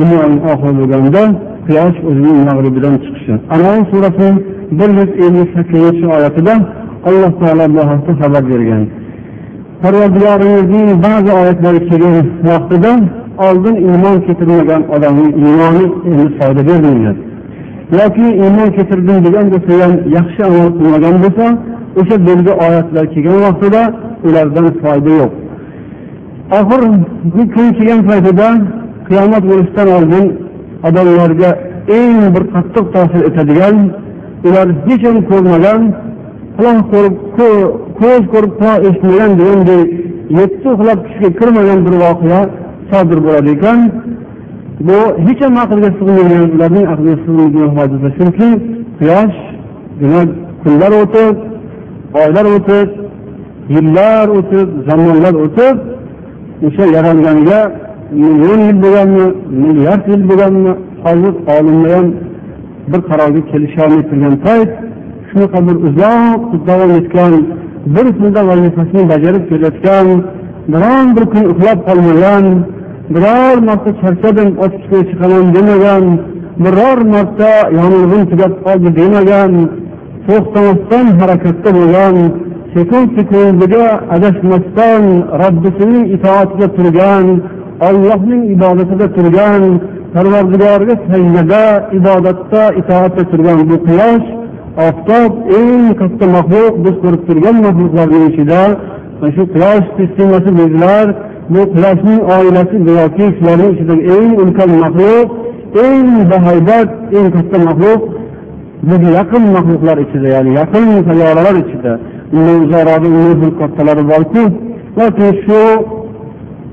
dunyoning 0.00 0.40
oxiri 0.52 0.74
bo'lganda 0.80 1.22
quyosh 1.66 1.98
o'zining 2.08 2.38
mag'ribidan 2.48 2.94
chiqishi. 3.04 3.34
Anom 3.54 3.82
surasining 3.90 4.36
bir 4.78 4.90
yuz 4.98 5.10
ellik 5.24 5.48
sakkizinchi 5.56 6.06
oyatida 6.16 6.54
alloh 7.08 7.32
taolo 7.40 7.64
bu 7.74 7.80
haqda 7.90 8.12
xabar 8.20 8.44
bergan. 8.52 8.82
Parvardigoringizning 9.82 10.88
ba'zi 11.06 11.30
oyatlari 11.40 11.80
kelgan 11.88 12.26
vaqtida 12.50 12.92
oldin 13.46 13.76
iymon 13.88 14.16
keltirmagan 14.26 14.82
odamning 14.94 15.32
iymoni 15.42 15.84
endi 16.08 16.26
foyda 16.38 16.62
bermaydi. 16.68 17.20
Yoki 18.00 18.26
iymon 18.44 18.68
keltirdim 18.76 19.18
degan 19.26 19.46
bo'lsa 19.52 19.72
ham 19.82 19.94
yaxshi 20.16 20.40
amal 20.48 20.68
qilmagan 20.78 21.16
bo'lsa 21.24 21.46
o'sha 22.00 22.16
belgi 22.26 22.52
oyatlar 22.66 23.04
kelgan 23.14 23.40
vaqtida 23.46 23.82
ulardan 24.26 24.66
foyda 24.82 25.10
yo'q. 25.20 25.32
Oxirgi 26.58 27.44
kun 27.54 27.66
kelgan 27.78 28.00
paytida 28.08 28.48
qiyomat 29.08 29.44
bo'lishidan 29.50 29.88
oldin 29.96 30.24
odamlarga 30.88 31.50
eng 31.98 32.20
bir 32.34 32.44
qattiq 32.54 32.84
ta'sir 32.94 33.22
etadigan 33.28 33.76
ular 34.48 34.68
hech 34.86 35.02
ham 35.08 35.18
ko'rmagan 35.30 35.80
quloq 36.56 36.80
ko'rib 36.92 37.16
ko'z 38.00 38.22
ko'rib 38.32 38.52
quloq 38.60 38.78
eshitmagan 38.88 39.32
degandek 39.40 39.88
yetti 40.38 40.66
uxlab 40.74 40.98
tushga 41.06 41.28
kirmagan 41.38 41.78
bir 41.86 41.94
voqea 42.04 42.40
sodir 42.90 43.18
bo'ladi 43.26 43.50
ekan 43.56 43.78
bu 44.86 44.98
hech 45.26 45.40
ham 45.44 45.54
aqlga 45.64 45.90
sig'maydigan 45.98 46.48
ularning 46.56 46.86
aqliga 46.92 47.16
sig'maydigan 47.24 47.70
hodisa 47.78 48.08
chunki 48.18 48.48
quyosh 48.98 49.38
demak 50.00 50.28
kunlar 50.62 50.92
o'tib 51.02 51.36
oylar 52.22 52.46
o'tib 52.56 52.88
yillar 53.74 54.26
o'tib 54.38 54.68
zamonlar 54.88 55.34
o'tib 55.44 55.76
o'sha 56.66 56.84
yaralganiga 56.96 57.60
million 58.22 58.60
yil 58.68 58.78
bo'lganmi 58.84 59.26
milliard 59.62 60.04
yil 60.12 60.22
bo'lganmi 60.30 60.72
hozir 61.04 61.34
olimlar 61.56 61.90
ham 61.96 62.06
bir 62.90 63.00
qarorga 63.08 63.42
kelisholmay 63.50 64.02
turgan 64.10 64.34
payt 64.46 64.70
shunaqa 65.30 65.58
bir 65.68 65.76
uzoq 65.88 66.42
davom 66.68 66.90
etgan 67.00 67.32
bir 67.94 68.06
xilda 68.18 68.42
vazifasini 68.50 69.02
bajarib 69.12 69.44
kelayotgan 69.50 70.06
biron 70.72 71.06
bir 71.16 71.24
kun 71.32 71.44
uxlab 71.52 71.78
qolmagan 71.88 72.44
biror 73.14 73.56
marta 73.68 73.90
charchadim 74.02 74.50
ochishga 74.64 75.00
chiqaman 75.10 75.46
demagan 75.56 76.04
biror 76.64 76.98
marta 77.14 77.52
yonilg'im 77.78 78.22
tugab 78.30 78.52
qoldi 78.64 78.90
demagan 79.00 79.52
to'xtamasdan 80.26 81.06
harakatda 81.20 81.70
bo'lgan 81.78 82.16
sekund 82.74 83.08
sekundiga 83.16 83.86
adashmasdan 84.14 85.02
robbisining 85.42 86.04
itoatida 86.16 86.66
turgan 86.76 87.26
ollohning 87.88 88.42
ibodatida 88.54 89.06
turgan 89.16 89.62
parvardigorga 90.14 90.94
sajdada 91.08 91.64
ibodatda 91.98 92.62
itoatda 92.80 93.22
turgan 93.30 93.58
bu 93.70 93.76
quyosh 93.86 94.26
oftob 94.88 95.32
eng 95.58 95.84
katta 96.00 96.26
maxluq 96.36 96.74
biz 96.84 96.96
ko'rib 97.02 97.22
turgan 97.28 97.56
maxluqlarning 97.66 98.24
ichida 98.30 98.62
shu 99.34 99.42
quyosh 99.54 99.86
sistemasi 99.98 100.50
dedilar 100.60 101.06
bu 101.52 101.60
quyoshning 101.72 102.20
oilasi 102.34 102.76
yoki 103.00 103.26
shularning 103.36 103.70
ichidagi 103.74 104.02
eng 104.16 104.32
ulkan 104.42 104.70
maxluq 104.82 105.28
eng 105.84 106.08
bahaybat 106.30 106.88
eng 107.18 107.28
katta 107.36 107.58
maxluq 107.68 108.02
bizga 108.88 109.10
yaqin 109.18 109.44
maxluqlar 109.56 109.98
ichida 110.04 110.28
ya'ni 110.34 110.50
yaqin 110.60 110.86
sayyoralar 111.08 111.56
ichida. 111.64 111.92
Undan 112.36 112.58
uzoqroqda 112.64 113.08
undan 113.18 113.50
kattalari 113.60 114.04
borku 114.12 114.42
lekin 114.98 115.30
shu 115.44 115.60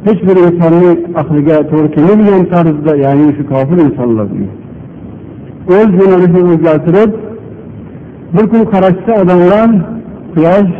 hech 0.07 0.21
bir 0.27 0.37
insonni 0.47 0.91
aqliga 1.21 1.57
to'g'ri 1.69 1.89
kelmaydigan 1.95 2.43
tarzda 2.53 2.93
ya'ni 3.05 3.27
shu 3.37 3.43
kofir 3.51 3.77
insonlar. 3.87 4.27
O'z 5.77 5.91
yo'nalishini 5.99 6.43
o'zgartirib 6.53 7.11
bir 8.35 8.45
kun 8.51 8.63
qarashsa 8.73 9.11
odamlar 9.21 9.69
quyosh 10.33 10.73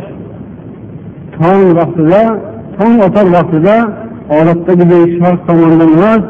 tong 1.36 1.64
vaqtida 1.78 2.22
tong 2.78 2.96
otar 3.06 3.26
vaqtida 3.36 3.76
odatdagidek 4.38 5.08
sharq 5.20 5.40
tomondan 5.48 5.88
emas 5.96 6.22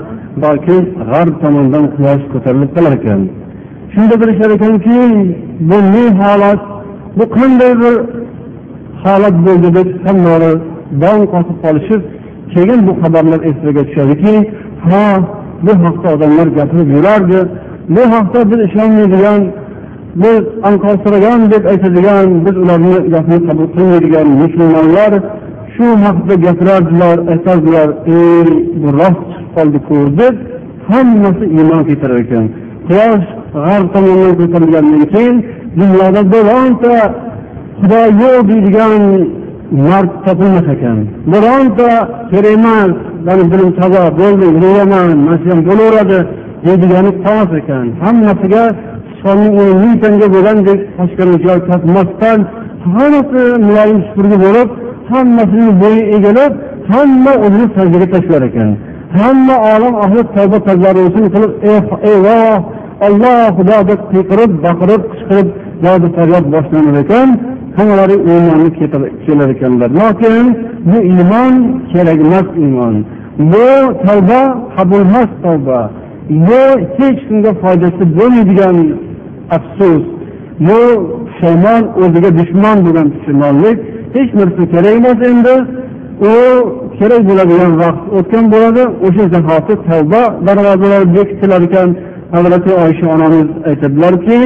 balki 0.45 0.77
g'arb 1.11 1.35
tomondan 1.43 1.85
quyosh 1.97 2.25
ko'tarilib 2.33 2.71
qolar 2.77 2.93
ekan 2.99 3.21
shunda 3.95 4.15
bilishar 4.21 4.51
ekanki 4.57 4.97
bu 5.69 5.79
ne 5.95 6.05
holat 6.21 6.61
bu 7.19 7.25
qanday 7.37 7.73
bir 7.83 7.95
holat 9.05 9.37
bo'ldi 9.47 9.69
deb 9.79 9.89
hammalari 10.07 10.53
dong 11.03 11.23
qotib 11.33 11.57
qolishib 11.65 12.03
keyin 12.53 12.81
bu 12.87 12.93
xabarlar 13.03 13.41
eslariga 13.51 13.83
tushadiki 13.89 14.35
ha 14.89 15.05
bu 15.67 15.73
haqda 15.85 16.09
odamlar 16.15 16.47
gapirib 16.59 16.89
yurardi 16.97 17.39
bu 17.95 18.03
haqda 18.15 18.41
biz 18.51 18.61
ishonmaydigan 18.69 19.41
biz 20.23 20.43
anqovsiragan 20.69 21.41
deb 21.53 21.65
aytadigan 21.73 22.29
biz 22.47 22.57
ularni 22.63 22.95
gapini 23.15 23.39
qabul 23.49 23.67
qilmaydigan 23.75 24.27
musulmonlar 24.43 25.13
shu 25.77 25.87
haqida 26.05 26.35
gapirardilar 26.47 27.17
aytardilar 27.33 27.89
ey 28.17 28.49
bu 28.81 28.89
rost 28.99 29.21
chiqib 29.31 29.49
qoldiku 29.57 29.97
deb 30.21 30.35
hammasi 30.91 31.45
iymon 31.57 31.83
keltirar 31.89 32.19
ekan. 32.25 32.45
Quyosh 32.89 33.27
g'arb 33.65 33.87
tomondan 33.95 34.33
ko'tarilgandan 34.41 35.05
keyin 35.15 35.37
dunyoda 35.81 36.23
bironta 36.33 36.95
xudo 37.81 38.01
yo'q 38.23 38.39
deydigan 38.51 39.03
mard 39.89 40.11
topilmas 40.27 40.69
ekan. 40.75 40.99
Bironta 41.33 41.91
kerak 42.31 42.53
emas 42.57 42.93
mani 43.27 43.45
dilim 43.53 43.71
toza 43.79 44.03
bo'ldi 44.21 44.47
yuraman 44.63 45.09
mana 45.27 45.37
shu 45.41 45.47
ham 45.53 45.61
bo'laveradi 45.69 46.19
deydigani 46.67 47.11
qolmas 47.25 47.53
ekan. 47.61 47.87
Hammasiga 48.05 48.65
sichqonning 49.09 49.55
uni 49.61 49.75
ming 49.83 49.95
tanga 50.03 50.27
bo'lgandek 50.35 50.81
qochgani 50.99 51.37
joy 51.45 51.59
topmasdan 51.69 52.39
hammasi 52.95 53.43
muloyim 53.67 53.99
supurgi 54.09 54.37
bo'lib 54.45 54.69
hammasini 55.11 55.71
bo'yi 55.83 56.03
egilib 56.17 56.53
hamma 56.93 57.33
o'zini 57.45 57.67
sajdaga 57.77 58.07
tashlar 58.15 58.43
ekan. 58.49 58.71
Hamma 59.19 59.57
olam 59.73 59.95
ahli 60.05 60.21
tavba 60.37 60.59
tazarrusini 60.69 61.29
qilib 61.35 61.53
eh, 61.71 61.85
eyvoh 62.13 62.59
olloh 63.07 63.41
xudo 63.57 63.79
deb 63.91 64.01
qiyqirib 64.13 64.51
baqirib 64.65 65.03
qichqirib 65.13 65.49
dodi 65.85 66.07
faryod 66.17 66.47
boshlanar 66.55 66.97
ekan. 67.05 67.29
Hammalari 67.77 68.17
iymonni 68.33 68.71
kelar 69.27 69.49
ekanlar. 69.55 69.91
Lekin 70.01 70.45
bu 70.91 70.99
iymon 71.13 71.55
kerakemas 71.93 72.49
iymon. 72.63 72.95
Bu 73.53 73.69
tavba 74.05 74.41
qabulmas 74.77 75.31
tavba. 75.45 75.81
Bu 76.47 76.63
hech 76.99 77.19
kimga 77.29 77.53
foydasi 77.63 78.03
bo'lmaydigan 78.19 78.77
afsus. 79.57 80.05
Bu 80.67 80.81
pushaymon 81.27 81.83
o'ziga 82.03 82.31
dushman 82.39 82.77
bo'lgan 82.85 83.07
pushaymonlik 83.15 83.79
hech 84.15 84.31
narsa 84.39 84.63
kerak 84.73 84.95
emas 85.01 85.21
endi. 85.31 85.55
U 86.31 86.33
kerak 86.99 87.23
bo'ladigan 87.29 87.73
vaqt 87.83 88.03
o'tgan 88.19 88.45
bo'ladi. 88.55 88.83
O'sha 89.07 89.25
zahoti 89.35 89.75
tavba 89.89 90.23
darvozalari 90.47 91.07
bekitilar 91.17 91.61
ekan. 91.69 91.89
Hazrati 92.35 92.71
oysha 92.85 93.07
onamiz 93.15 93.49
aytadilarki 93.69 94.39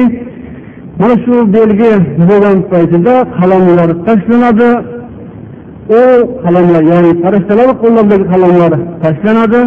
mana 1.01 1.15
shu 1.23 1.35
belgi 1.55 1.91
bo'lgan 2.29 2.57
paytida 2.71 3.13
qalamlar 3.37 3.89
tashlanadi. 4.07 4.69
U 5.99 6.01
qalamlar 6.43 6.83
ya'ni 6.91 7.11
farishtalar 7.23 7.69
qo'llaridagi 7.81 8.25
qalamlar 8.33 8.71
tashlanadi. 9.03 9.61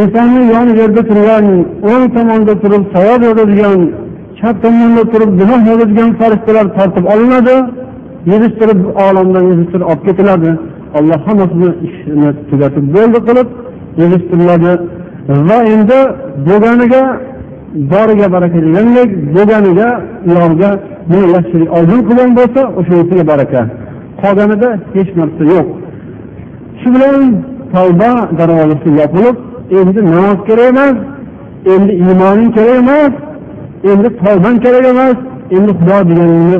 Insonni 0.00 0.42
yon 0.54 0.68
yerda 0.80 1.02
turgan 1.10 1.46
o'ng 1.90 2.04
tomonda 2.16 2.54
turib 2.62 2.82
savob 2.94 3.20
yozadigan 3.28 3.78
chap 4.38 4.56
tomonda 4.64 5.02
turib 5.12 5.30
gunoh 5.40 5.60
yozadigan 5.70 6.10
farishtalar 6.20 6.66
tortib 6.76 7.04
olinadi. 7.14 7.56
Yig'ishtirib 8.30 8.80
olamdan 9.06 9.44
yig'ishtirib 9.50 9.86
olib 9.90 10.02
ketiladi. 10.08 10.50
Alloh 10.98 11.20
hammasini 11.26 11.68
ishini 11.86 12.30
tugatib 12.50 12.86
bo'ldi 12.96 13.18
qilib 13.28 13.48
yig'ishtiriladi. 14.00 14.72
Va 15.48 15.58
endi 15.74 15.98
bo'lganiga 16.46 17.02
boriga 17.92 18.26
baraka 18.34 18.58
degandek 18.66 19.10
bo'lganiga 19.36 19.88
ularga 20.28 20.70
ne 21.12 21.20
yaxshilik 21.34 21.68
orzu 21.78 21.96
qilgan 22.08 22.30
bo'lsa 22.38 22.62
o'shanisiga 22.78 23.24
baraka. 23.32 23.60
Qolganida 24.22 24.68
hech 24.94 25.10
narsa 25.20 25.42
yo'q. 25.52 25.68
Shu 26.80 26.88
bilan 26.94 27.20
tavba 27.74 28.12
darvozasi 28.38 28.88
yopilib 29.00 29.36
endi 29.78 30.00
namoz 30.12 30.38
kerak 30.48 30.68
emas 30.72 30.96
endi 31.74 31.92
iymoning 32.04 32.50
kerak 32.56 32.76
emas 32.82 33.12
endi 33.90 34.08
tavbang 34.22 34.58
kerak 34.64 34.84
emas 34.92 35.16
endi 35.56 35.72
xudo 35.78 35.96
deganingni 36.08 36.58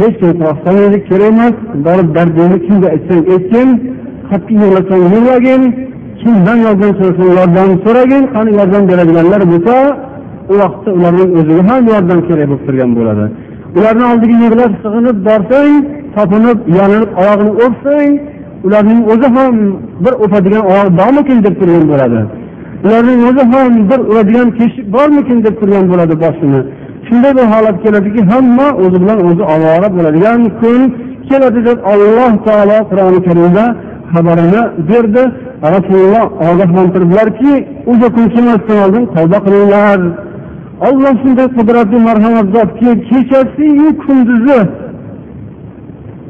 hech 0.00 0.14
qilmaslik 0.20 1.02
kerak 1.08 1.28
emas 1.32 1.56
borib 1.86 2.08
dardingni 2.16 2.58
kimga 2.66 2.88
aytsang 2.94 3.22
aytgin 3.34 3.68
qattiq 4.30 4.56
yig'lasang 4.62 5.02
yig'lagin 5.14 5.62
kimdan 6.20 6.58
yordam 6.66 6.92
so'rasang 6.98 7.30
yordam 7.38 7.70
so'ragin 7.84 8.22
qani 8.34 8.50
yordam 8.58 8.82
beradiganlar 8.90 9.42
bo'lsa 9.52 9.76
u 10.52 10.54
vaqtda 10.62 10.90
ularning 10.98 11.30
o'ziga 11.38 11.62
ham 11.70 11.82
yordam 11.92 12.20
kerak 12.28 12.46
bo'lib 12.50 12.62
turgan 12.66 12.90
bo'ladi. 12.98 13.24
Ularni 13.78 14.04
oldiga 14.12 14.36
yig'lab 14.44 14.72
sig'inib 14.82 15.16
borsang 15.28 15.72
topinib 16.16 16.58
yalinib 16.78 17.10
oyog'ini 17.22 17.52
o'psang 17.64 18.10
ularning 18.66 19.00
o'zi 19.12 19.28
ham 19.36 19.54
bir 20.04 20.14
o'padigan 20.24 20.64
oyog'i 20.72 20.92
bormikin 21.00 21.38
deb 21.46 21.54
turgan 21.60 21.84
bo'ladi. 21.92 22.20
Ularning 22.86 23.20
o'zi 23.28 23.44
ham 23.52 23.72
bir 23.90 24.00
uradigan 24.10 24.48
teshik 24.58 24.86
bormikin 24.96 25.38
deb 25.46 25.54
turgan 25.60 25.84
bo'ladi 25.92 26.14
boshini. 26.24 26.60
Shunday 27.06 27.32
bir 27.38 27.46
holat 27.54 27.76
keladiki 27.84 28.22
hamma 28.32 28.66
o'zi 28.84 28.98
bilan 29.02 29.18
o'zi 29.28 29.42
ovora 29.54 29.88
bo'ladigan 29.96 30.40
kun 30.60 30.80
keladi 31.28 31.60
deb 31.68 31.78
alloh 31.92 32.32
taolo 32.46 32.78
qur'oni 32.90 33.20
karimda 33.26 33.64
xabarini 34.12 34.62
berdi. 34.90 35.24
Rasululloh 35.74 36.26
ogohlantirdilarki 36.48 37.52
o'sha 37.90 38.08
kun 38.16 38.26
kelmasdan 38.34 38.78
oldin 38.84 39.04
tavba 39.14 39.38
qilinglar. 39.46 40.00
Olloh 40.88 41.14
shunday 41.22 41.48
qudratli 41.56 41.98
marhamat 42.08 42.46
zotki 42.56 42.90
kechasiyu 43.08 43.88
kunduzi 44.02 44.60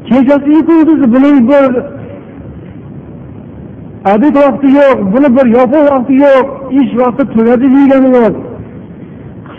kechasiyu 0.09 0.61
kunduzi 0.69 1.05
buning 1.13 1.37
bir 1.49 1.65
adid 4.13 4.35
vaqti 4.43 4.67
yo'q 4.79 4.97
buni 5.13 5.29
bir 5.37 5.45
yopiq 5.57 5.83
vaqti 5.93 6.13
yo'q 6.25 6.47
ish 6.79 6.91
vaqti 7.01 7.23
tugadi 7.33 7.67
degani 7.75 8.09
yo'q 8.17 8.35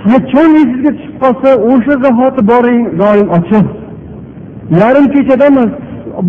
qachon 0.04 0.50
esingizga 0.60 0.90
tushib 0.96 1.14
qolsa 1.22 1.50
o'sha 1.70 1.94
zahoti 2.04 2.40
boring 2.50 2.82
doim 3.02 3.28
ochiq 3.36 3.66
yarim 4.80 5.06
kechadamas 5.14 5.70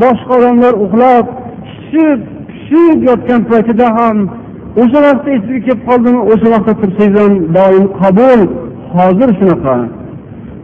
boshqa 0.04 0.34
odamlar 0.40 0.74
uxlab 0.86 1.26
pishib 1.66 2.20
pishib 2.50 2.98
yotgan 3.10 3.42
paytida 3.52 3.88
ham 3.98 4.18
o'sha 4.82 5.00
vaqtda 5.06 5.30
esingizga 5.38 5.60
kelib 5.68 5.82
qoldimi 5.90 6.22
o'sha 6.32 6.48
vaqtda 6.54 6.74
tursangiz 6.82 7.16
ham 7.22 7.34
doim 7.58 7.86
qabul. 8.02 8.42
Hozir 8.96 9.30
shunaqa. 9.40 9.76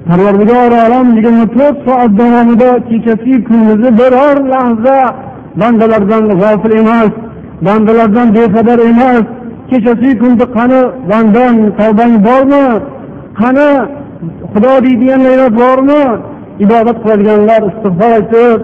Parvardigor 0.07 0.71
olam 0.85 1.07
yigirma 1.17 1.45
to'rt 1.55 1.77
soat 1.85 2.11
davomida 2.19 2.71
kechasi 2.89 3.33
kunduzi 3.47 3.89
biror 3.99 4.37
lahza 4.53 4.99
bandalardan 5.61 6.23
g'ofil 6.41 6.73
emas 6.81 7.11
bandalardan 7.67 8.27
bexabar 8.35 8.79
emas. 8.91 9.25
Kechasi 9.69 10.09
kunda 10.21 10.45
qani 10.57 10.81
bandam 11.11 11.55
tavbang 11.79 12.13
bormi? 12.27 12.65
Qani 13.39 13.69
xudo 14.51 14.73
deydiganlar 14.85 15.49
bormi? 15.61 16.03
Ibodat 16.65 16.97
qiladiganlar 17.03 17.61
istig'for 17.71 18.11
aytib 18.19 18.59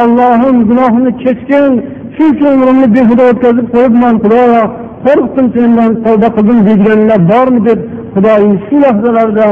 ollohim 0.00 0.56
gunohimni 0.70 1.12
kechgin 1.24 1.72
shuncha 2.16 2.46
umrimni 2.54 2.88
behuda 2.96 3.24
o'tkazib 3.30 3.66
qo'yibman 3.74 4.14
xudoyo 4.22 4.62
qo'rqdim 5.06 5.46
sendan 5.56 5.90
tavba 6.04 6.28
qildim 6.36 6.58
deydiganlar 6.68 7.20
bormi 7.32 7.60
deb 7.68 7.80
xudoyim 8.14 8.54
shu 8.66 8.76
lahzalarda 8.84 9.48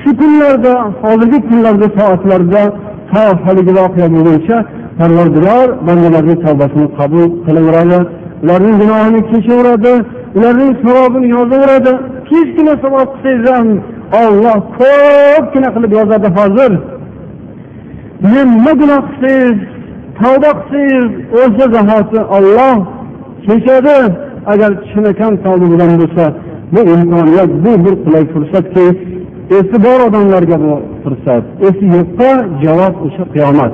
shu 0.00 0.10
kunlarda 0.20 0.72
hozirgi 1.02 1.38
kunlarda 1.48 1.86
soatlarda 1.98 2.62
to 3.10 3.24
haligi 3.44 3.72
voqea 3.80 4.06
bo'lguncha 4.14 4.56
parvardigor 4.98 5.66
bandalarni 5.86 6.36
tavbasini 6.44 6.86
qabul 6.98 7.24
qilaveradi. 7.46 7.98
Ularning 8.42 8.76
gunohini 8.82 9.20
kechaveradi 9.30 9.94
ularning 10.36 10.72
savobini 10.84 11.28
yozaveradi. 11.36 11.92
Kichkina 12.28 12.74
savob 12.84 13.08
qilsangiz 13.22 13.44
ham 13.56 13.68
olloh 14.22 14.58
ko'pgina 14.78 15.68
qilib 15.74 15.92
yozadi 15.98 16.28
hozir 16.38 16.72
nima 18.32 18.72
gunoh 18.80 19.02
qilsangiz 19.08 19.58
tavba 20.18 20.50
qilsangiz 20.68 21.12
o'sha 21.40 21.66
zahoti 21.74 22.20
olloh 22.36 22.76
kechadi. 23.46 23.98
Agar 24.52 24.70
chinakam 24.90 25.32
tavba 25.44 25.66
bilan 25.72 25.90
bo'lsa 26.00 26.24
bu 26.74 26.80
imkoniyat 26.94 27.50
bu 27.64 27.72
bir 27.84 27.94
qulay 28.04 28.24
fursatki 28.32 28.86
esi 29.58 29.76
bor 29.84 29.98
odamlarga 30.08 30.56
bu 30.64 30.72
fursat 31.02 31.44
esi 31.68 31.84
yo'qqa 31.96 32.30
javob 32.64 32.94
o'sha 33.06 33.24
qiyomat. 33.34 33.72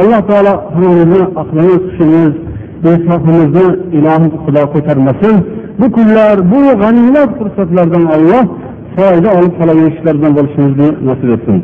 Alloh 0.00 0.20
taolo 0.28 0.54
hammamizni 0.74 1.22
aqlimiz 1.42 1.80
hushimiz 1.86 2.32
insofimizni 2.90 3.66
ilohim 3.98 4.32
xudo 4.44 4.62
ko'tarmasin. 4.74 5.34
Bu 5.80 5.86
kunlar 5.96 6.36
bu 6.52 6.60
g'animat 6.82 7.30
fursatlardan 7.38 8.04
olloh 8.16 8.44
foyda 8.96 9.32
olib 9.38 9.56
qolaverishlardan 9.60 10.38
bo'lishimizni 10.38 10.88
nasib 11.08 11.34
etsin 11.38 11.58